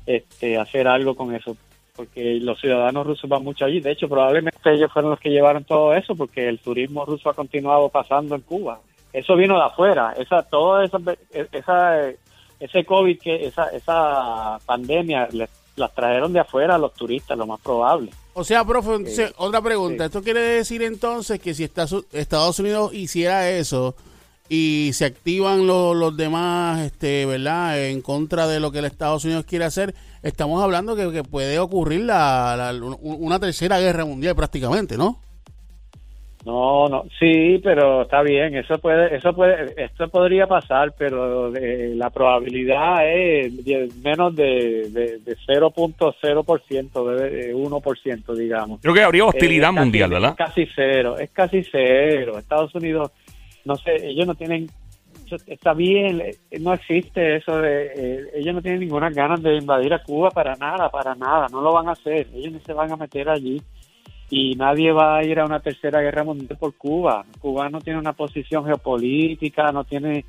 este, 0.06 0.58
hacer 0.58 0.88
algo 0.88 1.16
con 1.16 1.34
eso, 1.34 1.58
porque 1.96 2.36
los 2.36 2.60
ciudadanos 2.60 3.06
rusos 3.06 3.30
van 3.30 3.44
mucho 3.44 3.66
allí. 3.66 3.80
De 3.80 3.92
hecho, 3.92 4.10
probablemente 4.10 4.58
ellos 4.72 4.92
fueron 4.92 5.12
los 5.12 5.20
que 5.20 5.30
llevaron 5.30 5.66
todo 5.66 5.94
eso, 5.94 6.16
porque 6.16 6.48
el 6.48 6.60
turismo 6.60 7.06
ruso 7.06 7.30
ha 7.30 7.36
continuado 7.36 7.90
pasando 7.90 8.36
en 8.36 8.42
Cuba. 8.42 8.80
Eso 9.14 9.36
vino 9.36 9.56
de 9.56 9.66
afuera. 9.66 10.14
Esa, 10.18 10.44
toda 10.44 10.84
esa, 10.84 10.98
esa 11.52 12.12
ese 12.60 12.86
COVID, 12.86 13.20
que 13.20 13.46
esa, 13.46 13.68
esa 13.70 14.58
pandemia 14.66 15.28
las 15.78 15.94
trajeron 15.94 16.34
de 16.34 16.40
afuera 16.40 16.78
los 16.78 16.94
turistas, 16.94 17.38
lo 17.38 17.48
más 17.48 17.62
probable. 17.62 18.12
O 18.34 18.44
sea, 18.44 18.66
profe, 18.66 19.34
otra 19.38 19.62
pregunta. 19.62 20.06
¿Esto 20.06 20.22
quiere 20.22 20.42
decir 20.42 20.84
entonces 20.84 21.40
que 21.40 21.54
si 21.54 21.64
Estados 21.64 22.60
Unidos 22.60 22.94
hiciera 22.94 23.50
eso 23.50 23.96
y 24.50 24.92
se 24.94 25.06
activan 25.06 25.66
los 25.68 26.18
demás, 26.18 26.82
este, 26.82 27.26
¿verdad?, 27.26 27.88
en 27.88 28.02
contra 28.02 28.48
de 28.48 28.60
lo 28.60 28.72
que 28.72 28.80
el 28.80 28.86
Estados 28.86 29.26
Unidos 29.26 29.46
quiere 29.46 29.66
hacer, 29.66 29.94
estamos 30.24 30.62
hablando 30.64 30.96
que, 30.96 31.12
que 31.12 31.24
puede 31.24 31.60
ocurrir 31.60 32.02
la, 32.02 32.74
una 33.02 33.40
tercera 33.40 33.80
guerra 33.80 34.06
mundial 34.06 34.36
prácticamente, 34.36 34.98
¿no? 34.98 35.20
No, 36.46 36.88
no, 36.88 37.04
sí, 37.20 37.60
pero 37.64 38.04
está 38.04 38.22
bien, 38.22 38.56
eso 38.56 38.78
puede, 38.78 39.16
eso 39.16 39.34
puede, 39.34 39.74
esto 39.84 40.08
podría 40.08 40.48
pasar, 40.48 40.94
pero 40.98 41.54
eh, 41.56 41.94
la 41.96 42.10
probabilidad 42.10 43.06
es 43.06 43.52
menos 44.04 44.36
de, 44.36 44.90
de, 44.90 45.20
de 45.20 45.38
0.0%, 45.48 47.16
de 47.16 47.56
1%, 47.56 48.36
digamos. 48.36 48.80
Creo 48.82 48.94
que 48.94 49.02
habría 49.02 49.26
hostilidad 49.26 49.74
mundial, 49.74 50.12
¿verdad? 50.12 50.32
Es 50.32 50.38
casi 50.38 50.68
cero, 50.74 51.18
es 51.18 51.32
casi 51.32 51.64
cero. 51.64 52.38
Estados 52.38 52.74
Unidos, 52.76 53.12
no 53.66 53.76
sé, 53.76 54.08
ellos 54.08 54.28
no 54.28 54.36
tienen, 54.36 54.68
está 55.48 55.74
bien, 55.74 56.22
eh, 56.22 56.60
no 56.62 56.74
existe 56.74 57.38
eso 57.38 57.58
de, 57.58 57.88
eh, 57.94 58.26
ellos 58.36 58.56
no 58.56 58.62
tienen 58.62 58.82
ninguna 58.82 59.10
ganas 59.10 59.42
de 59.42 59.58
invadir 59.58 59.94
a 59.94 60.04
Cuba 60.04 60.30
para 60.30 60.56
nada, 60.56 60.90
para 60.90 61.16
nada, 61.16 61.48
no 61.52 61.62
lo 61.62 61.74
van 61.74 61.90
a 61.90 61.94
hacer, 61.94 62.28
ellos 62.34 62.54
no 62.54 62.60
se 62.60 62.74
van 62.74 62.92
a 62.92 62.96
meter 62.96 63.28
allí 63.28 63.62
y 64.30 64.56
nadie 64.56 64.92
va 64.92 65.18
a 65.18 65.24
ir 65.24 65.40
a 65.40 65.46
una 65.46 65.60
tercera 65.60 66.02
guerra 66.02 66.24
mundial 66.24 66.58
por 66.60 66.76
Cuba. 66.76 67.26
Cuba 67.40 67.70
no 67.70 67.82
tiene 67.82 68.00
una 68.00 68.14
posición 68.14 68.66
geopolítica, 68.66 69.72
no 69.72 69.84
tiene 69.84 70.26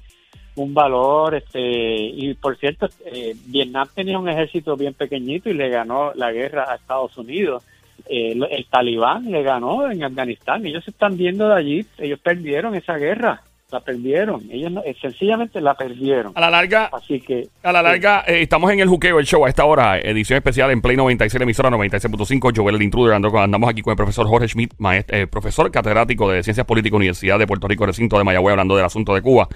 un 0.57 0.75
valor, 0.75 1.35
este, 1.35 1.61
y 1.61 2.35
por 2.35 2.57
cierto, 2.57 2.89
eh, 3.07 3.35
Vietnam 3.47 3.89
tenía 3.95 4.19
un 4.19 4.29
ejército 4.29 4.77
bien 4.77 4.95
pequeñito 4.95 5.49
y 5.49 5.55
le 5.55 5.69
ganó 5.69 6.13
la 6.15 6.33
guerra 6.33 6.71
a 6.71 6.77
Estados 6.77 7.17
Unidos. 7.17 7.65
Eh, 8.09 8.39
el 8.51 8.67
talibán 8.67 9.31
le 9.31 9.43
ganó 9.43 9.91
en 9.91 10.05
Afganistán, 10.05 10.65
ellos 10.65 10.85
se 10.85 10.93
están 10.93 11.17
viendo 11.17 11.49
de 11.49 11.55
allí, 11.55 11.87
ellos 11.99 12.21
perdieron 12.21 12.75
esa 12.75 12.97
guerra 12.97 13.43
la 13.71 13.81
perdieron. 13.81 14.49
Ellos 14.51 14.73
no, 14.73 14.83
eh, 14.83 14.97
sencillamente 15.01 15.61
la 15.61 15.75
perdieron. 15.75 16.33
A 16.35 16.41
la 16.41 16.51
larga, 16.51 16.89
así 16.91 17.21
que 17.21 17.49
a 17.63 17.71
la 17.71 17.83
larga 17.83 18.25
eh, 18.27 18.41
estamos 18.41 18.73
en 18.73 18.81
el 18.81 18.89
juqueo, 18.89 19.19
el 19.19 19.27
show 19.27 19.45
a 19.45 19.49
esta 19.49 19.67
hora, 19.67 19.99
edición 19.99 20.39
especial 20.39 20.71
en 20.71 20.81
Play 20.81 20.97
96, 20.97 21.43
emisora 21.43 21.69
96.5. 21.71 22.57
Joel 22.57 22.77
el 22.77 22.83
Intruder, 22.83 23.15
andamos 23.15 23.69
aquí 23.69 23.83
con 23.83 23.91
el 23.91 23.97
profesor 23.97 24.27
Jorge 24.27 24.49
Schmidt, 24.49 24.73
maestro, 24.79 25.17
eh, 25.19 25.27
profesor 25.27 25.71
catedrático 25.71 26.31
de 26.31 26.43
Ciencias 26.43 26.67
Políticas, 26.67 26.97
Universidad 26.97 27.39
de 27.39 27.47
Puerto 27.47 27.69
Rico, 27.69 27.85
recinto 27.85 28.17
de 28.17 28.25
Mayagüez, 28.25 28.53
hablando 28.53 28.75
del 28.75 28.87
asunto 28.87 29.15
de 29.15 29.21
Cuba. 29.21 29.49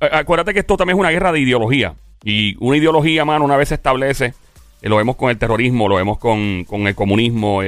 acuérdate 0.00 0.52
que 0.52 0.60
esto 0.60 0.76
también 0.76 0.96
es 0.96 1.00
una 1.00 1.10
guerra 1.10 1.30
de 1.30 1.38
ideología. 1.38 1.94
Y 2.24 2.56
una 2.58 2.76
ideología, 2.76 3.24
mano, 3.24 3.44
una 3.44 3.56
vez 3.56 3.68
se 3.68 3.76
establece, 3.76 4.34
lo 4.82 4.96
vemos 4.96 5.14
con 5.14 5.30
el 5.30 5.38
terrorismo, 5.38 5.88
lo 5.88 5.96
vemos 5.96 6.18
con, 6.18 6.64
con 6.64 6.88
el 6.88 6.96
comunismo, 6.96 7.60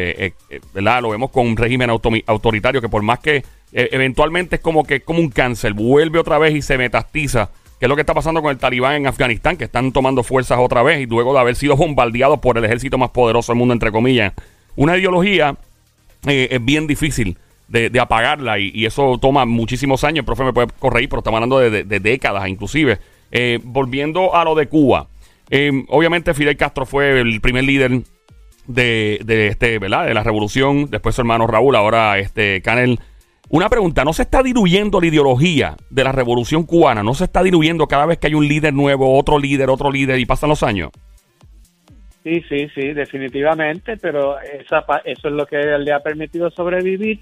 ¿verdad? 0.72 1.02
Lo 1.02 1.10
vemos 1.10 1.30
con 1.30 1.46
un 1.46 1.56
régimen 1.56 1.90
autoritario 1.90 2.80
que 2.80 2.88
por 2.88 3.02
más 3.02 3.20
que 3.20 3.44
e, 3.74 3.88
eventualmente 3.92 4.56
es 4.56 4.62
como 4.62 4.84
que 4.84 5.02
como 5.02 5.18
un 5.18 5.28
cáncer, 5.28 5.74
vuelve 5.74 6.18
otra 6.18 6.38
vez 6.38 6.54
y 6.54 6.62
se 6.62 6.78
metastiza. 6.78 7.50
Que 7.78 7.86
es 7.86 7.88
lo 7.88 7.96
que 7.96 8.02
está 8.02 8.14
pasando 8.14 8.40
con 8.40 8.52
el 8.52 8.58
talibán 8.58 8.94
en 8.94 9.06
Afganistán, 9.08 9.56
que 9.56 9.64
están 9.64 9.92
tomando 9.92 10.22
fuerzas 10.22 10.58
otra 10.60 10.82
vez 10.84 11.00
y 11.00 11.06
luego 11.06 11.34
de 11.34 11.40
haber 11.40 11.56
sido 11.56 11.76
bombardeados 11.76 12.38
por 12.38 12.56
el 12.56 12.64
ejército 12.64 12.96
más 12.96 13.10
poderoso 13.10 13.52
del 13.52 13.58
mundo, 13.58 13.74
entre 13.74 13.90
comillas. 13.90 14.32
Una 14.76 14.96
ideología 14.96 15.56
eh, 16.26 16.48
es 16.52 16.64
bien 16.64 16.86
difícil 16.86 17.36
de, 17.68 17.90
apagarla 17.98 18.58
y, 18.60 18.86
eso 18.86 19.18
toma 19.18 19.44
muchísimos 19.44 20.04
años. 20.04 20.20
El 20.20 20.24
profe 20.24 20.44
me 20.44 20.52
puede 20.52 20.68
corregir, 20.78 21.08
pero 21.08 21.18
estamos 21.18 21.38
hablando 21.38 21.58
de, 21.58 21.84
décadas 21.84 22.48
inclusive. 22.48 23.00
Eh, 23.32 23.58
volviendo 23.64 24.36
a 24.36 24.44
lo 24.44 24.54
de 24.54 24.68
Cuba. 24.68 25.08
Eh, 25.50 25.72
obviamente 25.88 26.32
Fidel 26.32 26.56
Castro 26.56 26.86
fue 26.86 27.20
el 27.20 27.40
primer 27.40 27.64
líder 27.64 28.02
de, 28.66 29.18
de, 29.24 29.48
este, 29.48 29.80
¿verdad? 29.80 30.06
de 30.06 30.14
la 30.14 30.22
revolución. 30.22 30.88
Después 30.90 31.16
su 31.16 31.22
hermano 31.22 31.48
Raúl, 31.48 31.74
ahora 31.74 32.18
este 32.18 32.62
Canel 32.62 33.00
Una 33.54 33.68
pregunta, 33.68 34.02
¿no 34.02 34.12
se 34.12 34.22
está 34.22 34.42
diluyendo 34.42 35.00
la 35.00 35.06
ideología 35.06 35.76
de 35.88 36.02
la 36.02 36.10
revolución 36.10 36.64
cubana? 36.64 37.04
¿No 37.04 37.14
se 37.14 37.22
está 37.22 37.40
diluyendo 37.40 37.86
cada 37.86 38.04
vez 38.04 38.18
que 38.18 38.26
hay 38.26 38.34
un 38.34 38.48
líder 38.48 38.74
nuevo, 38.74 39.16
otro 39.16 39.38
líder, 39.38 39.70
otro 39.70 39.92
líder 39.92 40.18
y 40.18 40.26
pasan 40.26 40.48
los 40.48 40.64
años? 40.64 40.90
Sí, 42.24 42.42
sí, 42.48 42.66
sí, 42.74 42.92
definitivamente, 42.92 43.96
pero 43.96 44.40
esa, 44.40 44.84
eso 45.04 45.28
es 45.28 45.34
lo 45.34 45.46
que 45.46 45.58
le 45.58 45.92
ha 45.92 46.00
permitido 46.00 46.50
sobrevivir, 46.50 47.20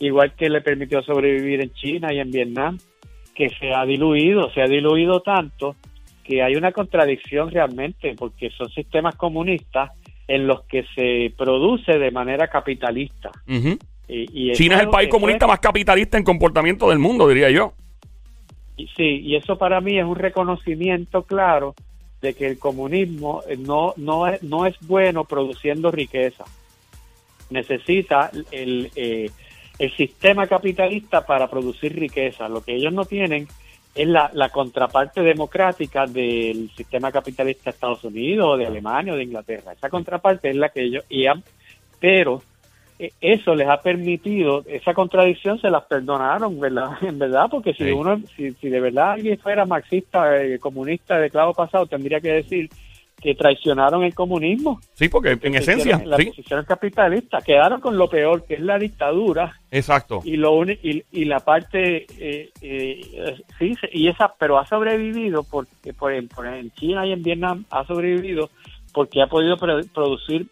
igual 0.00 0.34
que 0.34 0.50
le 0.50 0.62
permitió 0.62 1.00
sobrevivir 1.00 1.62
en 1.62 1.72
China 1.74 2.12
y 2.12 2.18
en 2.18 2.32
Vietnam, 2.32 2.78
que 3.36 3.48
se 3.50 3.72
ha 3.72 3.84
diluido, 3.84 4.50
se 4.50 4.62
ha 4.62 4.66
diluido 4.66 5.20
tanto 5.20 5.76
que 6.24 6.42
hay 6.42 6.56
una 6.56 6.72
contradicción 6.72 7.52
realmente, 7.52 8.16
porque 8.18 8.50
son 8.50 8.68
sistemas 8.70 9.14
comunistas 9.14 9.92
en 10.26 10.48
los 10.48 10.64
que 10.64 10.84
se 10.96 11.32
produce 11.38 12.00
de 12.00 12.10
manera 12.10 12.48
capitalista. 12.48 13.30
Y, 14.08 14.52
China 14.52 14.76
es 14.76 14.82
el 14.82 14.88
país 14.88 15.10
comunista 15.10 15.46
más 15.46 15.60
capitalista 15.60 16.16
en 16.16 16.24
comportamiento 16.24 16.88
del 16.88 16.98
mundo, 16.98 17.28
diría 17.28 17.50
yo. 17.50 17.74
sí, 18.76 19.20
y 19.22 19.36
eso 19.36 19.58
para 19.58 19.80
mí 19.80 19.98
es 19.98 20.04
un 20.04 20.16
reconocimiento 20.16 21.24
claro 21.24 21.74
de 22.22 22.34
que 22.34 22.46
el 22.46 22.58
comunismo 22.58 23.42
eh, 23.48 23.56
no, 23.56 23.94
no, 23.96 24.26
es, 24.26 24.42
no 24.42 24.66
es 24.66 24.76
bueno 24.80 25.24
produciendo 25.24 25.90
riqueza. 25.90 26.44
Necesita 27.50 28.30
el, 28.50 28.90
eh, 28.96 29.30
el 29.78 29.96
sistema 29.96 30.46
capitalista 30.46 31.24
para 31.24 31.48
producir 31.48 31.98
riqueza. 31.98 32.48
Lo 32.48 32.62
que 32.62 32.74
ellos 32.74 32.92
no 32.92 33.04
tienen 33.04 33.46
es 33.94 34.08
la, 34.08 34.30
la 34.34 34.48
contraparte 34.50 35.22
democrática 35.22 36.06
del 36.06 36.70
sistema 36.76 37.12
capitalista 37.12 37.64
de 37.64 37.70
Estados 37.70 38.04
Unidos, 38.04 38.58
de 38.58 38.66
Alemania 38.66 39.12
o 39.12 39.16
de 39.16 39.24
Inglaterra. 39.24 39.72
Esa 39.72 39.90
contraparte 39.90 40.50
es 40.50 40.56
la 40.56 40.68
que 40.70 40.82
ellos... 40.82 41.04
Y 41.08 41.26
pero 42.00 42.42
eso 43.20 43.54
les 43.54 43.68
ha 43.68 43.80
permitido, 43.80 44.64
esa 44.66 44.92
contradicción 44.92 45.60
se 45.60 45.70
las 45.70 45.84
perdonaron, 45.84 46.58
¿verdad? 46.58 46.90
En 47.02 47.18
verdad, 47.18 47.46
porque 47.50 47.72
si 47.74 47.84
uno, 47.90 48.20
si, 48.36 48.50
de 48.50 48.80
verdad 48.80 49.12
alguien 49.12 49.38
fuera 49.38 49.64
marxista, 49.64 50.42
eh, 50.42 50.58
comunista 50.58 51.18
de 51.18 51.30
clavo 51.30 51.54
pasado, 51.54 51.86
tendría 51.86 52.20
que 52.20 52.32
decir 52.32 52.68
que 53.20 53.34
traicionaron 53.34 54.04
el 54.04 54.14
comunismo. 54.14 54.80
Sí, 54.94 55.08
porque 55.08 55.38
en 55.42 55.54
esencia, 55.54 56.00
la 56.04 56.16
sí. 56.16 56.26
posición 56.26 56.64
capitalista, 56.64 57.40
quedaron 57.40 57.80
con 57.80 57.98
lo 57.98 58.08
peor, 58.08 58.44
que 58.44 58.54
es 58.54 58.60
la 58.60 58.78
dictadura. 58.78 59.58
Exacto. 59.70 60.20
Y 60.24 60.36
lo 60.36 60.64
y, 60.64 61.04
y 61.10 61.24
la 61.24 61.40
parte, 61.40 62.06
eh, 62.18 62.50
eh, 62.60 63.36
sí, 63.58 63.74
y 63.92 64.08
esa, 64.08 64.32
pero 64.38 64.58
ha 64.58 64.66
sobrevivido 64.66 65.42
porque 65.42 65.92
por, 65.92 66.12
en 66.12 66.70
China 66.72 67.06
y 67.06 67.12
en 67.12 67.22
Vietnam 67.22 67.64
ha 67.70 67.84
sobrevivido 67.84 68.50
porque 68.98 69.22
ha 69.22 69.28
podido 69.28 69.56
producir 69.94 70.48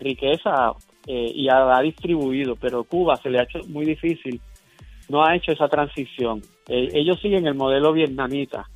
riqueza 0.00 0.72
eh, 1.06 1.30
y 1.32 1.48
ha, 1.48 1.80
distribuido, 1.80 2.56
pero 2.56 2.82
Cuba 2.82 3.14
se 3.14 3.30
le 3.30 3.38
ha 3.38 3.44
hecho 3.44 3.60
muy 3.68 3.84
difícil, 3.84 4.40
no 5.08 5.24
ha 5.24 5.36
hecho 5.36 5.52
esa 5.52 5.68
transición. 5.68 6.42
Eh, 6.66 6.88
ellos 6.92 7.20
siguen 7.20 7.46
el 7.46 7.54
modelo 7.54 7.92
vietnamita 7.92 8.68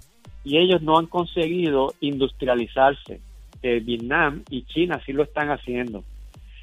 y 0.44 0.59
ellos 0.59 0.83
no 0.83 0.99
han 0.99 1.07
conseguido 1.07 1.94
industrializarse. 1.99 3.20
Eh, 3.61 3.81
Vietnam 3.81 4.44
y 4.51 4.62
China 4.66 5.01
sí 5.05 5.12
lo 5.12 5.25
están 5.25 5.51
haciendo. 5.51 6.05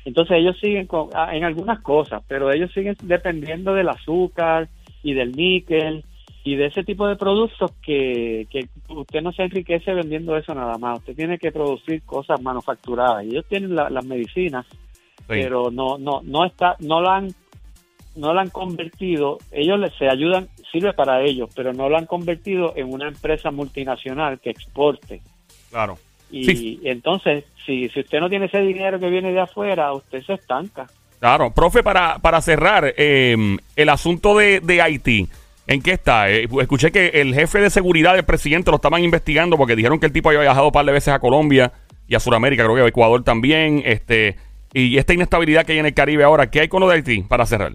Entonces 0.05 0.37
ellos 0.37 0.57
siguen 0.61 0.87
con, 0.87 1.09
ah, 1.13 1.35
en 1.35 1.43
algunas 1.43 1.81
cosas, 1.81 2.23
pero 2.29 2.53
ellos 2.53 2.71
siguen 2.71 2.95
dependiendo 3.03 3.73
del 3.73 3.89
azúcar 3.89 4.69
y 5.03 5.13
del 5.13 5.33
níquel 5.33 6.05
y 6.43 6.55
de 6.55 6.65
ese 6.65 6.83
tipo 6.83 7.07
de 7.07 7.15
productos 7.15 7.71
que, 7.81 8.47
que 8.49 8.67
usted 8.89 9.21
no 9.21 9.31
se 9.31 9.43
enriquece 9.43 9.93
vendiendo 9.93 10.35
eso 10.35 10.53
nada 10.53 10.77
más. 10.77 10.99
Usted 10.99 11.15
tiene 11.15 11.37
que 11.37 11.51
producir 11.51 12.03
cosas 12.03 12.41
manufacturadas. 12.41 13.23
Y 13.23 13.29
ellos 13.29 13.45
tienen 13.47 13.75
las 13.75 14.05
medicinas 14.05 14.65
pero 15.25 15.71
no 15.71 15.97
no 15.97 16.21
no 16.21 16.45
está 16.45 16.75
no 16.79 17.01
la 17.01 17.15
han 17.15 17.29
no 18.15 18.33
la 18.33 18.41
han 18.41 18.49
convertido. 18.49 19.37
Ellos 19.51 19.79
les, 19.79 19.93
se 19.93 20.09
ayudan 20.09 20.49
sirve 20.69 20.91
para 20.93 21.21
ellos 21.21 21.49
pero 21.55 21.71
no 21.71 21.89
la 21.89 21.99
han 21.99 22.05
convertido 22.05 22.73
en 22.75 22.91
una 22.91 23.07
empresa 23.07 23.49
multinacional 23.49 24.39
que 24.39 24.49
exporte. 24.49 25.21
Claro. 25.69 25.97
Y, 26.29 26.79
entonces 26.83 27.45
si, 27.65 27.87
si 27.89 27.99
usted 28.01 28.19
no 28.19 28.27
tiene 28.27 28.47
ese 28.47 28.59
dinero 28.59 28.99
que 28.99 29.09
viene 29.09 29.31
de 29.31 29.39
afuera 29.39 29.93
usted 29.93 30.21
se 30.23 30.33
estanca. 30.33 30.87
Claro. 31.19 31.51
Profe 31.51 31.83
para 31.83 32.19
para 32.19 32.41
cerrar 32.41 32.93
eh, 32.97 33.57
el 33.77 33.89
asunto 33.89 34.37
de, 34.37 34.59
de 34.59 34.81
Haití 34.81 35.29
¿En 35.67 35.81
qué 35.81 35.93
está? 35.93 36.29
Eh, 36.29 36.47
escuché 36.59 36.91
que 36.91 37.07
el 37.07 37.33
jefe 37.33 37.59
de 37.59 37.69
seguridad 37.69 38.15
del 38.15 38.25
presidente 38.25 38.69
lo 38.69 38.75
estaban 38.75 39.03
investigando 39.03 39.57
porque 39.57 39.75
dijeron 39.75 39.99
que 39.99 40.07
el 40.07 40.11
tipo 40.11 40.29
había 40.29 40.41
viajado 40.41 40.67
un 40.67 40.71
par 40.71 40.85
de 40.85 40.91
veces 40.91 41.13
a 41.13 41.19
Colombia 41.19 41.71
y 42.07 42.15
a 42.15 42.19
Sudamérica, 42.19 42.63
creo 42.63 42.75
que 42.75 42.81
a 42.81 42.87
Ecuador 42.87 43.23
también. 43.23 43.81
Este, 43.85 44.35
y 44.73 44.97
esta 44.97 45.13
inestabilidad 45.13 45.65
que 45.65 45.73
hay 45.73 45.79
en 45.79 45.85
el 45.85 45.93
Caribe 45.93 46.23
ahora, 46.23 46.49
¿qué 46.49 46.61
hay 46.61 46.67
con 46.67 46.81
lo 46.81 46.89
de 46.89 46.95
Haití 46.95 47.21
para 47.21 47.45
cerrar? 47.45 47.73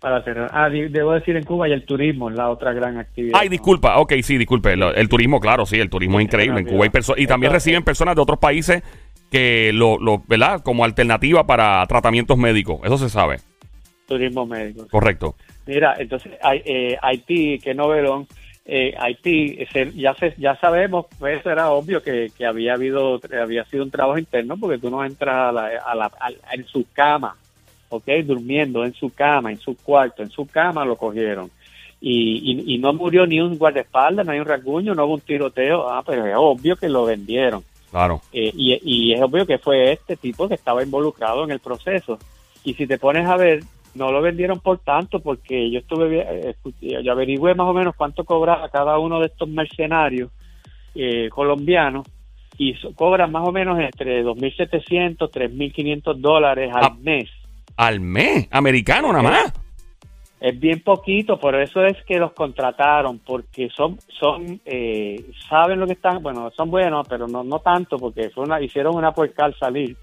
Para 0.00 0.22
cerrar. 0.24 0.50
Ah, 0.52 0.68
debo 0.68 1.12
decir 1.12 1.36
en 1.36 1.44
Cuba 1.44 1.68
y 1.68 1.72
el 1.72 1.84
turismo 1.84 2.30
es 2.30 2.36
la 2.36 2.48
otra 2.48 2.72
gran 2.72 2.98
actividad. 2.98 3.38
Ay, 3.40 3.48
disculpa. 3.48 3.98
Ok, 3.98 4.14
sí, 4.22 4.36
disculpe. 4.36 4.72
El, 4.72 5.08
turismo, 5.08 5.40
claro, 5.40 5.66
sí, 5.66 5.78
el 5.78 5.90
turismo 5.90 6.18
es 6.18 6.24
increíble. 6.24 6.60
En 6.60 6.66
Cuba 6.66 6.84
hay 6.84 6.90
personas. 6.90 7.20
Y 7.20 7.26
también 7.26 7.52
reciben 7.52 7.84
personas 7.84 8.16
de 8.16 8.22
otros 8.22 8.38
países 8.38 8.82
que 9.30 9.70
lo, 9.72 9.98
lo, 9.98 10.22
¿verdad? 10.26 10.62
Como 10.62 10.84
alternativa 10.84 11.46
para 11.46 11.86
tratamientos 11.86 12.36
médicos. 12.36 12.80
Eso 12.82 12.98
se 12.98 13.08
sabe. 13.08 13.36
Turismo 14.06 14.44
médico. 14.44 14.88
Correcto. 14.90 15.36
Mira, 15.66 15.94
entonces 15.98 16.32
eh, 16.64 16.96
Haití, 17.00 17.58
qué 17.58 17.74
novelón 17.74 18.26
eh, 18.64 18.94
Haití, 18.96 19.58
ya 19.96 20.14
se, 20.14 20.34
ya 20.38 20.56
sabemos, 20.56 21.06
pues 21.18 21.40
eso 21.40 21.50
era 21.50 21.70
obvio 21.70 22.02
que, 22.02 22.30
había 22.46 22.74
habido, 22.74 23.20
había 23.40 23.64
sido 23.64 23.82
un 23.82 23.90
trabajo 23.90 24.18
interno 24.18 24.56
porque 24.56 24.78
tú 24.78 24.88
no 24.88 25.04
entras 25.04 25.48
a 25.48 25.94
la, 25.94 26.10
en 26.52 26.64
su 26.66 26.86
cama, 26.92 27.36
¿ok? 27.88 28.06
Durmiendo 28.24 28.84
en 28.84 28.94
su 28.94 29.10
cama, 29.10 29.50
en 29.50 29.58
su 29.58 29.76
cuarto, 29.76 30.22
en 30.22 30.30
su 30.30 30.46
cama 30.46 30.84
lo 30.84 30.96
cogieron. 30.96 31.50
Y, 32.00 32.74
y, 32.74 32.78
no 32.78 32.92
murió 32.92 33.26
ni 33.26 33.40
un 33.40 33.56
guardaespaldas, 33.56 34.26
no 34.26 34.32
hay 34.32 34.40
un 34.40 34.46
rasguño, 34.46 34.92
no 34.92 35.04
hubo 35.04 35.14
un 35.14 35.20
tiroteo, 35.20 35.88
ah, 35.88 36.02
pero 36.04 36.26
es 36.26 36.34
obvio 36.36 36.74
que 36.74 36.88
lo 36.88 37.04
vendieron. 37.04 37.62
Claro. 37.92 38.20
Eh, 38.32 38.50
y, 38.56 38.80
y 38.82 39.12
es 39.12 39.22
obvio 39.22 39.46
que 39.46 39.58
fue 39.58 39.92
este 39.92 40.16
tipo 40.16 40.48
que 40.48 40.54
estaba 40.54 40.82
involucrado 40.82 41.44
en 41.44 41.52
el 41.52 41.60
proceso. 41.60 42.18
Y 42.64 42.74
si 42.74 42.88
te 42.88 42.98
pones 42.98 43.28
a 43.28 43.36
ver, 43.36 43.62
no 43.94 44.10
lo 44.10 44.22
vendieron 44.22 44.60
por 44.60 44.78
tanto 44.78 45.20
porque 45.20 45.70
yo 45.70 45.80
estuve 45.80 46.20
eh, 46.20 46.54
yo 47.02 47.12
averigüé 47.12 47.54
más 47.54 47.68
o 47.68 47.74
menos 47.74 47.94
cuánto 47.96 48.24
cobraba 48.24 48.68
cada 48.70 48.98
uno 48.98 49.20
de 49.20 49.26
estos 49.26 49.48
mercenarios 49.48 50.30
eh, 50.94 51.28
colombianos 51.30 52.06
y 52.58 52.74
cobran 52.94 53.32
más 53.32 53.46
o 53.46 53.52
menos 53.52 53.78
entre 53.78 54.24
2.700 54.24 55.30
3.500 55.30 56.16
dólares 56.16 56.70
al 56.74 56.84
ah, 56.84 56.96
mes. 57.00 57.28
Al 57.76 58.00
mes 58.00 58.48
americano 58.50 59.12
nada 59.12 59.22
más 59.22 59.52
es 60.42 60.58
bien 60.58 60.80
poquito 60.80 61.38
por 61.38 61.54
eso 61.54 61.84
es 61.84 61.96
que 62.04 62.18
los 62.18 62.32
contrataron 62.32 63.20
porque 63.20 63.68
son 63.70 63.98
son 64.08 64.60
eh, 64.64 65.24
saben 65.48 65.78
lo 65.78 65.86
que 65.86 65.92
están 65.92 66.20
bueno 66.20 66.50
son 66.56 66.68
buenos 66.68 67.06
pero 67.08 67.28
no 67.28 67.44
no 67.44 67.60
tanto 67.60 67.96
porque 67.96 68.28
fue 68.30 68.44
una, 68.44 68.60
hicieron 68.60 68.96
una 68.96 69.12
puerca 69.12 69.44
al 69.44 69.56
salir 69.56 69.96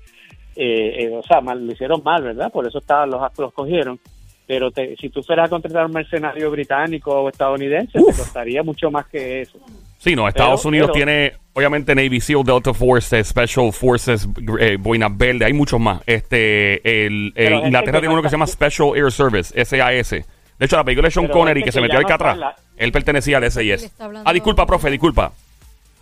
eh, 0.61 1.03
eh, 1.05 1.09
o 1.13 1.23
sea, 1.23 1.39
mal, 1.39 1.65
lo 1.65 1.71
hicieron 1.71 2.01
mal, 2.03 2.21
¿verdad? 2.21 2.51
Por 2.51 2.67
eso 2.67 2.79
estaban 2.79 3.09
los, 3.09 3.21
los 3.37 3.53
cogieron. 3.53 3.97
Pero 4.45 4.71
si 4.99 5.09
tú 5.09 5.23
fueras 5.23 5.45
a 5.45 5.49
contratar 5.49 5.85
un 5.85 5.93
mercenario 5.93 6.51
británico 6.51 7.11
o 7.11 7.29
estadounidense, 7.29 7.93
te 7.93 8.03
costaría 8.03 8.61
mucho 8.63 8.91
más 8.91 9.05
que 9.07 9.41
eso. 9.41 9.57
Sí, 9.99 10.15
no, 10.15 10.27
Estados 10.27 10.65
Unidos 10.65 10.91
tiene, 10.91 11.33
obviamente, 11.53 11.93
Navy 11.95 12.19
SEAL, 12.19 12.43
Delta 12.43 12.73
Forces, 12.73 13.27
Special 13.27 13.71
Forces, 13.71 14.27
eh, 14.59 14.77
Boina 14.77 15.07
Verde, 15.07 15.45
hay 15.45 15.53
muchos 15.53 15.79
más. 15.79 16.01
Este, 16.05 17.05
el, 17.05 17.31
Inglaterra 17.37 17.99
tiene 17.99 18.13
uno 18.13 18.21
que 18.21 18.29
se 18.29 18.33
llama 18.33 18.47
Special 18.47 18.97
Air 18.97 19.11
Service, 19.11 19.53
SAS. 19.63 20.09
De 20.09 20.25
hecho, 20.65 20.75
la 20.75 20.83
película 20.83 21.07
de 21.07 21.11
Sean 21.11 21.27
Connery 21.27 21.63
que, 21.63 21.71
se 21.71 21.79
metió 21.79 21.99
acá 21.99 22.15
atrás, 22.15 22.37
él 22.75 22.91
pertenecía 22.91 23.37
al 23.37 23.49
SAS. 23.49 23.95
Ah, 24.25 24.33
disculpa, 24.33 24.65
profe, 24.65 24.89
disculpa. 24.89 25.31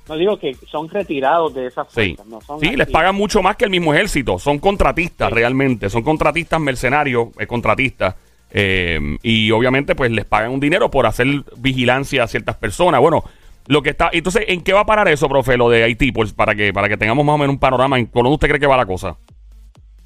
No 0.08 0.16
digo 0.16 0.40
que 0.40 0.56
son 0.70 0.90
retirados 0.90 1.54
de 1.54 1.68
esas 1.68 1.88
fuerzas. 1.92 2.26
Sí, 2.60 2.76
les 2.76 2.88
pagan 2.90 3.16
mucho 3.16 3.42
más 3.42 3.56
que 3.56 3.66
el 3.66 3.72
mismo 3.72 3.94
ejército. 3.94 4.40
Son 4.40 4.60
contratistas 4.60 5.32
realmente. 5.32 5.90
Son 5.90 6.02
contratistas 6.02 6.60
mercenarios, 6.62 7.30
eh, 7.40 7.46
contratistas. 7.48 8.16
Eh, 8.50 9.00
y 9.24 9.52
obviamente 9.52 9.96
pues 9.96 10.10
les 10.12 10.26
pagan 10.26 10.52
un 10.52 10.60
dinero 10.60 10.90
por 10.90 11.06
hacer 11.06 11.28
vigilancia 11.58 12.24
a 12.24 12.28
ciertas 12.28 12.56
personas. 12.56 13.02
Bueno, 13.02 13.24
lo 13.68 13.82
que 13.82 13.90
está... 13.90 14.10
Entonces, 14.14 14.46
¿en 14.48 14.62
qué 14.62 14.72
va 14.72 14.82
a 14.82 14.86
parar 14.86 15.10
eso, 15.10 15.28
profe, 15.28 15.58
lo 15.58 15.70
de 15.70 15.84
Haití? 15.84 16.14
Pues 16.14 16.32
para 16.32 16.56
que, 16.56 16.72
para 16.72 16.88
que 16.88 16.96
tengamos 16.96 17.26
más 17.26 17.36
o 17.36 17.38
menos 17.38 17.54
un 17.56 17.60
panorama. 17.60 18.00
¿En 18.00 18.10
dónde 18.14 18.30
usted 18.30 18.48
cree 18.48 18.60
que 18.60 18.68
va 18.68 18.78
la 18.78 18.86
cosa? 18.86 19.18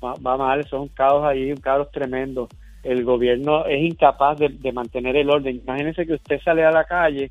Va, 0.03 0.15
va 0.25 0.35
mal, 0.35 0.67
son 0.67 0.87
caos 0.87 1.23
ahí, 1.23 1.51
un 1.51 1.57
caos 1.57 1.91
tremendo. 1.91 2.49
El 2.81 3.03
gobierno 3.03 3.67
es 3.67 3.83
incapaz 3.83 4.39
de, 4.39 4.49
de 4.49 4.71
mantener 4.71 5.15
el 5.15 5.29
orden. 5.29 5.61
Imagínense 5.63 6.07
que 6.07 6.13
usted 6.13 6.41
sale 6.43 6.65
a 6.65 6.71
la 6.71 6.85
calle 6.85 7.29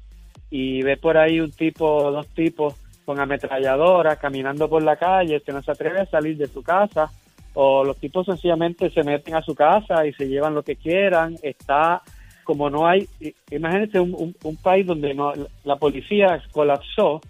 y 0.50 0.82
ve 0.82 0.96
por 0.96 1.16
ahí 1.16 1.40
un 1.40 1.52
tipo, 1.52 2.10
dos 2.10 2.26
tipos 2.28 2.74
con 3.04 3.18
ametralladora 3.18 4.16
caminando 4.16 4.68
por 4.68 4.82
la 4.82 4.96
calle, 4.96 5.40
que 5.40 5.52
no 5.52 5.62
se 5.62 5.70
atreve 5.70 6.00
a 6.00 6.06
salir 6.06 6.36
de 6.36 6.46
su 6.46 6.62
casa, 6.62 7.10
o 7.54 7.84
los 7.84 7.96
tipos 7.98 8.26
sencillamente 8.26 8.90
se 8.90 9.02
meten 9.02 9.34
a 9.34 9.42
su 9.42 9.54
casa 9.54 10.06
y 10.06 10.12
se 10.12 10.28
llevan 10.28 10.54
lo 10.54 10.62
que 10.62 10.76
quieran, 10.76 11.36
está 11.42 12.02
como 12.44 12.68
no 12.68 12.86
hay, 12.86 13.06
imagínense 13.50 14.00
un, 14.00 14.34
un, 14.42 14.56
país 14.56 14.84
donde 14.84 15.14
no, 15.14 15.32
la 15.62 15.76
policía 15.76 16.42
colapsó 16.50 17.20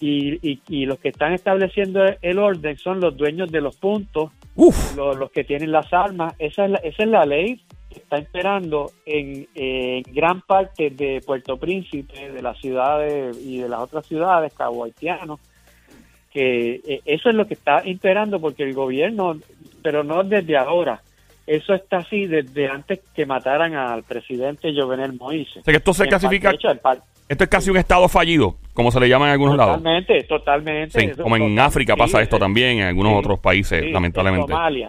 y, 0.00 0.60
y, 0.68 0.86
los 0.86 0.98
que 1.00 1.08
están 1.08 1.32
estableciendo 1.32 2.04
el 2.22 2.38
orden 2.38 2.76
son 2.78 3.00
los 3.00 3.16
dueños 3.16 3.50
de 3.50 3.60
los 3.60 3.76
puntos, 3.76 4.30
los, 4.96 5.16
los, 5.16 5.30
que 5.32 5.42
tienen 5.42 5.72
las 5.72 5.92
armas, 5.92 6.34
esa 6.38 6.66
es 6.66 6.70
la, 6.70 6.78
esa 6.78 7.02
es 7.02 7.08
la 7.08 7.24
ley 7.24 7.62
que 7.94 8.00
está 8.00 8.18
imperando 8.18 8.90
en, 9.06 9.46
gran 10.12 10.42
parte 10.42 10.90
de 10.90 11.22
Puerto 11.24 11.56
Príncipe, 11.56 12.30
de 12.30 12.42
las 12.42 12.58
ciudades 12.58 13.36
y 13.40 13.58
de 13.58 13.68
las 13.68 13.80
otras 13.80 14.04
ciudades, 14.06 14.52
Cabo 14.52 14.84
Haitiano, 14.84 15.38
que 16.30 16.80
eh, 16.86 17.00
eso 17.04 17.30
es 17.30 17.34
lo 17.34 17.46
que 17.46 17.54
está 17.54 17.86
imperando 17.86 18.40
porque 18.40 18.64
el 18.64 18.74
gobierno, 18.74 19.38
pero 19.82 20.02
no 20.02 20.24
desde 20.24 20.56
ahora, 20.56 21.00
eso 21.46 21.74
está 21.74 21.98
así 21.98 22.26
desde 22.26 22.68
antes 22.68 23.00
que 23.14 23.24
mataran 23.24 23.74
al 23.74 24.02
presidente 24.02 24.74
Jovenel 24.74 25.18
Moïse. 25.18 25.60
O 25.60 25.62
sea, 25.62 25.72
que 25.72 25.76
esto 25.78 25.94
se 25.94 26.04
En 26.04 26.08
clasifica, 26.08 26.48
parte, 26.50 26.56
de 26.56 26.56
hecho, 26.56 26.70
el 26.72 26.78
par- 26.80 27.02
esto 27.28 27.44
es 27.44 27.50
casi 27.50 27.70
un 27.70 27.76
estado 27.76 28.08
fallido, 28.08 28.56
como 28.74 28.90
se 28.90 29.00
le 29.00 29.08
llama 29.08 29.26
en 29.26 29.32
algunos 29.32 29.56
lados. 29.56 29.76
Totalmente, 29.76 30.24
totalmente. 30.24 31.00
Sí, 31.00 31.22
como 31.22 31.36
en 31.36 31.58
África 31.58 31.96
pasa 31.96 32.20
esto 32.20 32.38
también, 32.38 32.80
en 32.80 32.86
algunos 32.86 33.12
sí, 33.12 33.18
otros 33.18 33.38
países, 33.38 33.90
lamentablemente. 33.90 34.52
En 34.52 34.56
Somalia. 34.56 34.88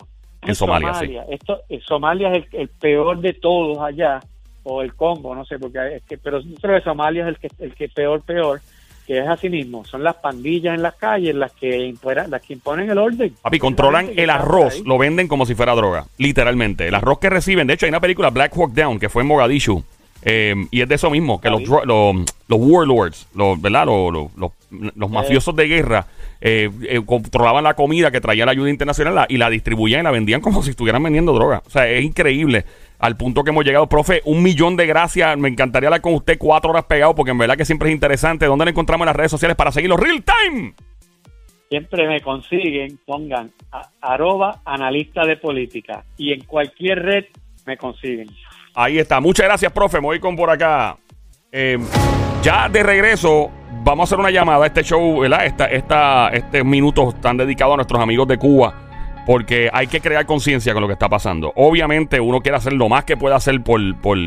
En 0.49 0.55
Somalia, 0.55 0.93
sí. 0.93 1.17
Esto, 1.29 1.61
en 1.69 1.81
Somalia 1.81 2.33
es 2.35 2.45
el, 2.53 2.61
el 2.61 2.67
peor 2.69 3.19
de 3.19 3.33
todos 3.33 3.79
allá, 3.79 4.19
o 4.63 4.81
el 4.81 4.93
Congo, 4.95 5.35
no 5.35 5.45
sé, 5.45 5.59
porque 5.59 5.97
es 5.97 6.03
que, 6.03 6.17
pero 6.17 6.39
yo 6.39 6.55
creo 6.61 6.77
que 6.77 6.83
Somalia 6.83 7.23
es 7.23 7.27
el 7.29 7.37
que, 7.37 7.49
el 7.59 7.75
que 7.75 7.87
peor, 7.89 8.21
peor, 8.21 8.61
que 9.05 9.19
es 9.19 9.27
así 9.27 9.47
mismo. 9.49 9.85
Son 9.85 10.03
las 10.03 10.15
pandillas 10.15 10.73
en 10.75 10.81
las 10.81 10.95
calles 10.95 11.35
las 11.35 11.51
que, 11.53 11.77
impueran- 11.87 12.29
las 12.31 12.41
que 12.41 12.53
imponen 12.53 12.89
el 12.89 12.97
orden. 12.97 13.35
Papi, 13.41 13.59
controlan 13.59 14.09
el 14.15 14.29
arroz, 14.31 14.81
lo 14.83 14.97
venden 14.97 15.27
como 15.27 15.45
si 15.45 15.53
fuera 15.53 15.75
droga, 15.75 16.05
literalmente. 16.17 16.87
El 16.87 16.95
arroz 16.95 17.19
que 17.19 17.29
reciben, 17.29 17.67
de 17.67 17.73
hecho 17.75 17.85
hay 17.85 17.89
una 17.91 17.99
película 17.99 18.31
Black 18.31 18.53
Hawk 18.57 18.71
Down 18.73 18.97
que 18.99 19.09
fue 19.09 19.21
en 19.21 19.27
Mogadishu 19.27 19.83
eh, 20.23 20.55
y 20.71 20.81
es 20.81 20.89
de 20.89 20.95
eso 20.95 21.11
mismo, 21.11 21.39
que 21.39 21.51
los, 21.51 21.61
los, 21.85 22.15
los 22.47 22.59
warlords, 22.59 23.27
los, 23.35 23.61
¿verdad? 23.61 23.85
Los, 23.85 24.11
los, 24.11 24.35
los- 24.35 24.51
los 24.95 25.09
mafiosos 25.11 25.55
de 25.55 25.67
guerra 25.67 26.07
eh, 26.47 26.69
eh, 26.87 27.01
controlaban 27.03 27.63
la 27.63 27.73
comida 27.73 28.11
que 28.11 28.21
traía 28.21 28.45
la 28.45 28.51
ayuda 28.51 28.69
internacional 28.69 29.15
la- 29.15 29.25
y 29.27 29.37
la 29.37 29.49
distribuían 29.49 30.01
y 30.01 30.03
la 30.03 30.11
vendían 30.11 30.41
como 30.41 30.61
si 30.63 30.69
estuvieran 30.69 31.01
vendiendo 31.01 31.33
droga. 31.33 31.63
O 31.65 31.69
sea, 31.71 31.87
es 31.89 32.03
increíble 32.05 32.65
al 32.99 33.17
punto 33.17 33.43
que 33.43 33.49
hemos 33.49 33.65
llegado. 33.65 33.87
Profe, 33.89 34.21
un 34.25 34.43
millón 34.43 34.77
de 34.77 34.85
gracias. 34.85 35.35
Me 35.39 35.49
encantaría 35.49 35.87
hablar 35.89 36.01
con 36.01 36.13
usted 36.13 36.37
cuatro 36.37 36.69
horas 36.69 36.85
pegado 36.85 37.15
porque 37.15 37.31
en 37.31 37.39
verdad 37.39 37.57
que 37.57 37.65
siempre 37.65 37.89
es 37.89 37.95
interesante. 37.95 38.45
¿Dónde 38.45 38.65
lo 38.65 38.69
encontramos 38.71 39.05
en 39.05 39.07
las 39.07 39.15
redes 39.15 39.31
sociales 39.31 39.57
para 39.57 39.71
seguirlo 39.71 39.97
real 39.97 40.23
time? 40.23 40.73
Siempre 41.67 42.07
me 42.07 42.21
consiguen, 42.21 42.99
pongan 43.07 43.51
a- 43.71 43.89
arroba 43.99 44.61
analista 44.65 45.25
de 45.25 45.37
política 45.37 46.03
y 46.15 46.31
en 46.31 46.41
cualquier 46.45 46.99
red 47.01 47.25
me 47.65 47.75
consiguen. 47.75 48.29
Ahí 48.75 48.99
está. 48.99 49.19
Muchas 49.19 49.47
gracias, 49.47 49.71
profe. 49.71 49.97
Me 49.97 50.03
voy 50.05 50.19
con 50.19 50.35
por 50.35 50.51
acá. 50.51 50.95
Eh, 51.51 51.79
ya 52.45 52.69
de 52.69 52.83
regreso, 52.83 53.49
vamos 53.83 54.03
a 54.03 54.07
hacer 54.07 54.19
una 54.19 54.29
llamada 54.29 54.63
a 54.63 54.67
este 54.67 54.83
show, 54.83 55.21
¿verdad? 55.21 55.47
Esta, 55.47 55.65
esta, 55.65 56.29
este 56.29 56.63
minutos 56.63 57.15
están 57.15 57.37
dedicados 57.37 57.73
a 57.73 57.77
nuestros 57.77 57.99
amigos 57.99 58.27
de 58.27 58.37
Cuba. 58.37 58.71
Porque 59.25 59.71
hay 59.73 59.87
que 59.87 59.99
crear 59.99 60.27
conciencia 60.27 60.71
con 60.73 60.83
lo 60.83 60.87
que 60.87 60.93
está 60.93 61.09
pasando. 61.09 61.51
Obviamente, 61.55 62.19
uno 62.19 62.41
quiere 62.41 62.57
hacer 62.57 62.73
lo 62.73 62.87
más 62.87 63.03
que 63.03 63.17
pueda 63.17 63.37
hacer 63.37 63.63
por, 63.63 63.81
por. 63.99 64.19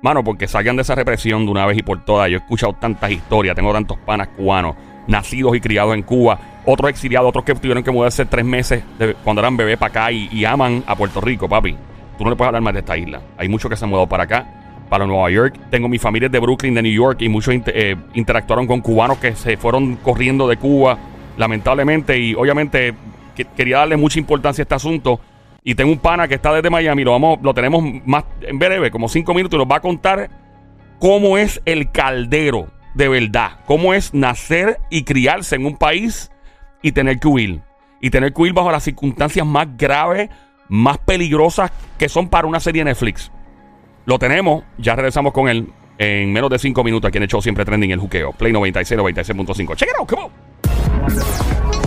Mano, 0.00 0.22
porque 0.22 0.46
salgan 0.46 0.76
de 0.76 0.82
esa 0.82 0.94
represión 0.94 1.44
de 1.44 1.50
una 1.50 1.66
vez 1.66 1.78
y 1.78 1.82
por 1.82 2.04
todas. 2.04 2.30
Yo 2.30 2.36
he 2.36 2.38
escuchado 2.38 2.72
tantas 2.74 3.10
historias, 3.10 3.56
tengo 3.56 3.72
tantos 3.72 3.98
panas 3.98 4.28
cubanos, 4.28 4.76
nacidos 5.08 5.56
y 5.56 5.60
criados 5.60 5.92
en 5.96 6.04
Cuba, 6.04 6.38
otros 6.64 6.88
exiliados, 6.90 7.28
otros 7.28 7.44
que 7.44 7.56
tuvieron 7.56 7.82
que 7.82 7.90
mudarse 7.90 8.26
tres 8.26 8.44
meses 8.44 8.84
cuando 9.24 9.40
eran 9.40 9.56
bebés 9.56 9.76
para 9.76 9.90
acá 9.90 10.12
y, 10.12 10.28
y 10.30 10.44
aman 10.44 10.84
a 10.86 10.94
Puerto 10.94 11.20
Rico, 11.20 11.48
papi. 11.48 11.76
Tú 12.16 12.22
no 12.22 12.30
le 12.30 12.36
puedes 12.36 12.46
hablar 12.46 12.62
más 12.62 12.74
de 12.74 12.80
esta 12.80 12.96
isla. 12.96 13.20
Hay 13.36 13.48
muchos 13.48 13.68
que 13.68 13.76
se 13.76 13.84
han 13.84 13.90
mudado 13.90 14.06
para 14.06 14.22
acá, 14.22 14.46
para 14.88 15.06
Nueva 15.06 15.30
York. 15.30 15.58
Tengo 15.70 15.88
mi 15.88 15.98
familia 15.98 16.28
de 16.28 16.38
Brooklyn, 16.38 16.74
de 16.74 16.82
New 16.82 16.92
York, 16.92 17.22
y 17.22 17.28
muchos 17.28 17.54
eh, 17.66 17.96
interactuaron 18.14 18.66
con 18.66 18.80
cubanos 18.80 19.18
que 19.18 19.34
se 19.34 19.56
fueron 19.56 19.96
corriendo 19.96 20.46
de 20.48 20.56
Cuba, 20.56 20.98
lamentablemente. 21.36 22.18
Y 22.18 22.34
obviamente 22.34 22.94
que- 23.34 23.44
quería 23.44 23.78
darle 23.78 23.96
mucha 23.96 24.18
importancia 24.18 24.62
a 24.62 24.64
este 24.64 24.74
asunto. 24.74 25.20
Y 25.62 25.74
tengo 25.74 25.90
un 25.90 25.98
pana 25.98 26.28
que 26.28 26.36
está 26.36 26.52
desde 26.52 26.70
Miami, 26.70 27.02
lo, 27.02 27.10
vamos, 27.12 27.38
lo 27.42 27.52
tenemos 27.52 27.82
más 28.04 28.24
en 28.42 28.58
breve, 28.58 28.90
como 28.90 29.08
cinco 29.08 29.34
minutos, 29.34 29.56
y 29.56 29.58
nos 29.58 29.70
va 29.70 29.76
a 29.76 29.80
contar 29.80 30.30
cómo 31.00 31.36
es 31.38 31.60
el 31.64 31.90
caldero 31.90 32.68
de 32.94 33.08
verdad. 33.08 33.58
Cómo 33.66 33.92
es 33.92 34.14
nacer 34.14 34.78
y 34.90 35.02
criarse 35.02 35.56
en 35.56 35.66
un 35.66 35.76
país 35.76 36.30
y 36.82 36.92
tener 36.92 37.18
que 37.18 37.28
huir. 37.28 37.60
Y 38.00 38.10
tener 38.10 38.32
que 38.32 38.42
huir 38.42 38.52
bajo 38.52 38.70
las 38.70 38.84
circunstancias 38.84 39.44
más 39.44 39.66
graves, 39.76 40.30
más 40.68 40.98
peligrosas 40.98 41.72
que 41.98 42.08
son 42.08 42.28
para 42.28 42.46
una 42.46 42.60
serie 42.60 42.80
de 42.82 42.90
Netflix. 42.90 43.32
Lo 44.06 44.18
tenemos, 44.20 44.62
ya 44.78 44.94
regresamos 44.94 45.32
con 45.32 45.48
él 45.48 45.68
en 45.98 46.32
menos 46.32 46.48
de 46.48 46.58
cinco 46.58 46.84
minutos 46.84 47.08
aquí 47.08 47.18
en 47.18 47.24
el 47.24 47.28
show 47.28 47.42
Siempre 47.42 47.64
Trending 47.64 47.90
el 47.90 47.98
Juqueo. 47.98 48.32
Play 48.32 48.52
96, 48.52 49.00
96.5. 49.00 49.76
Check 49.76 49.88
it 49.88 49.96
out, 49.98 50.08
come 50.08 50.22
on. 50.22 51.85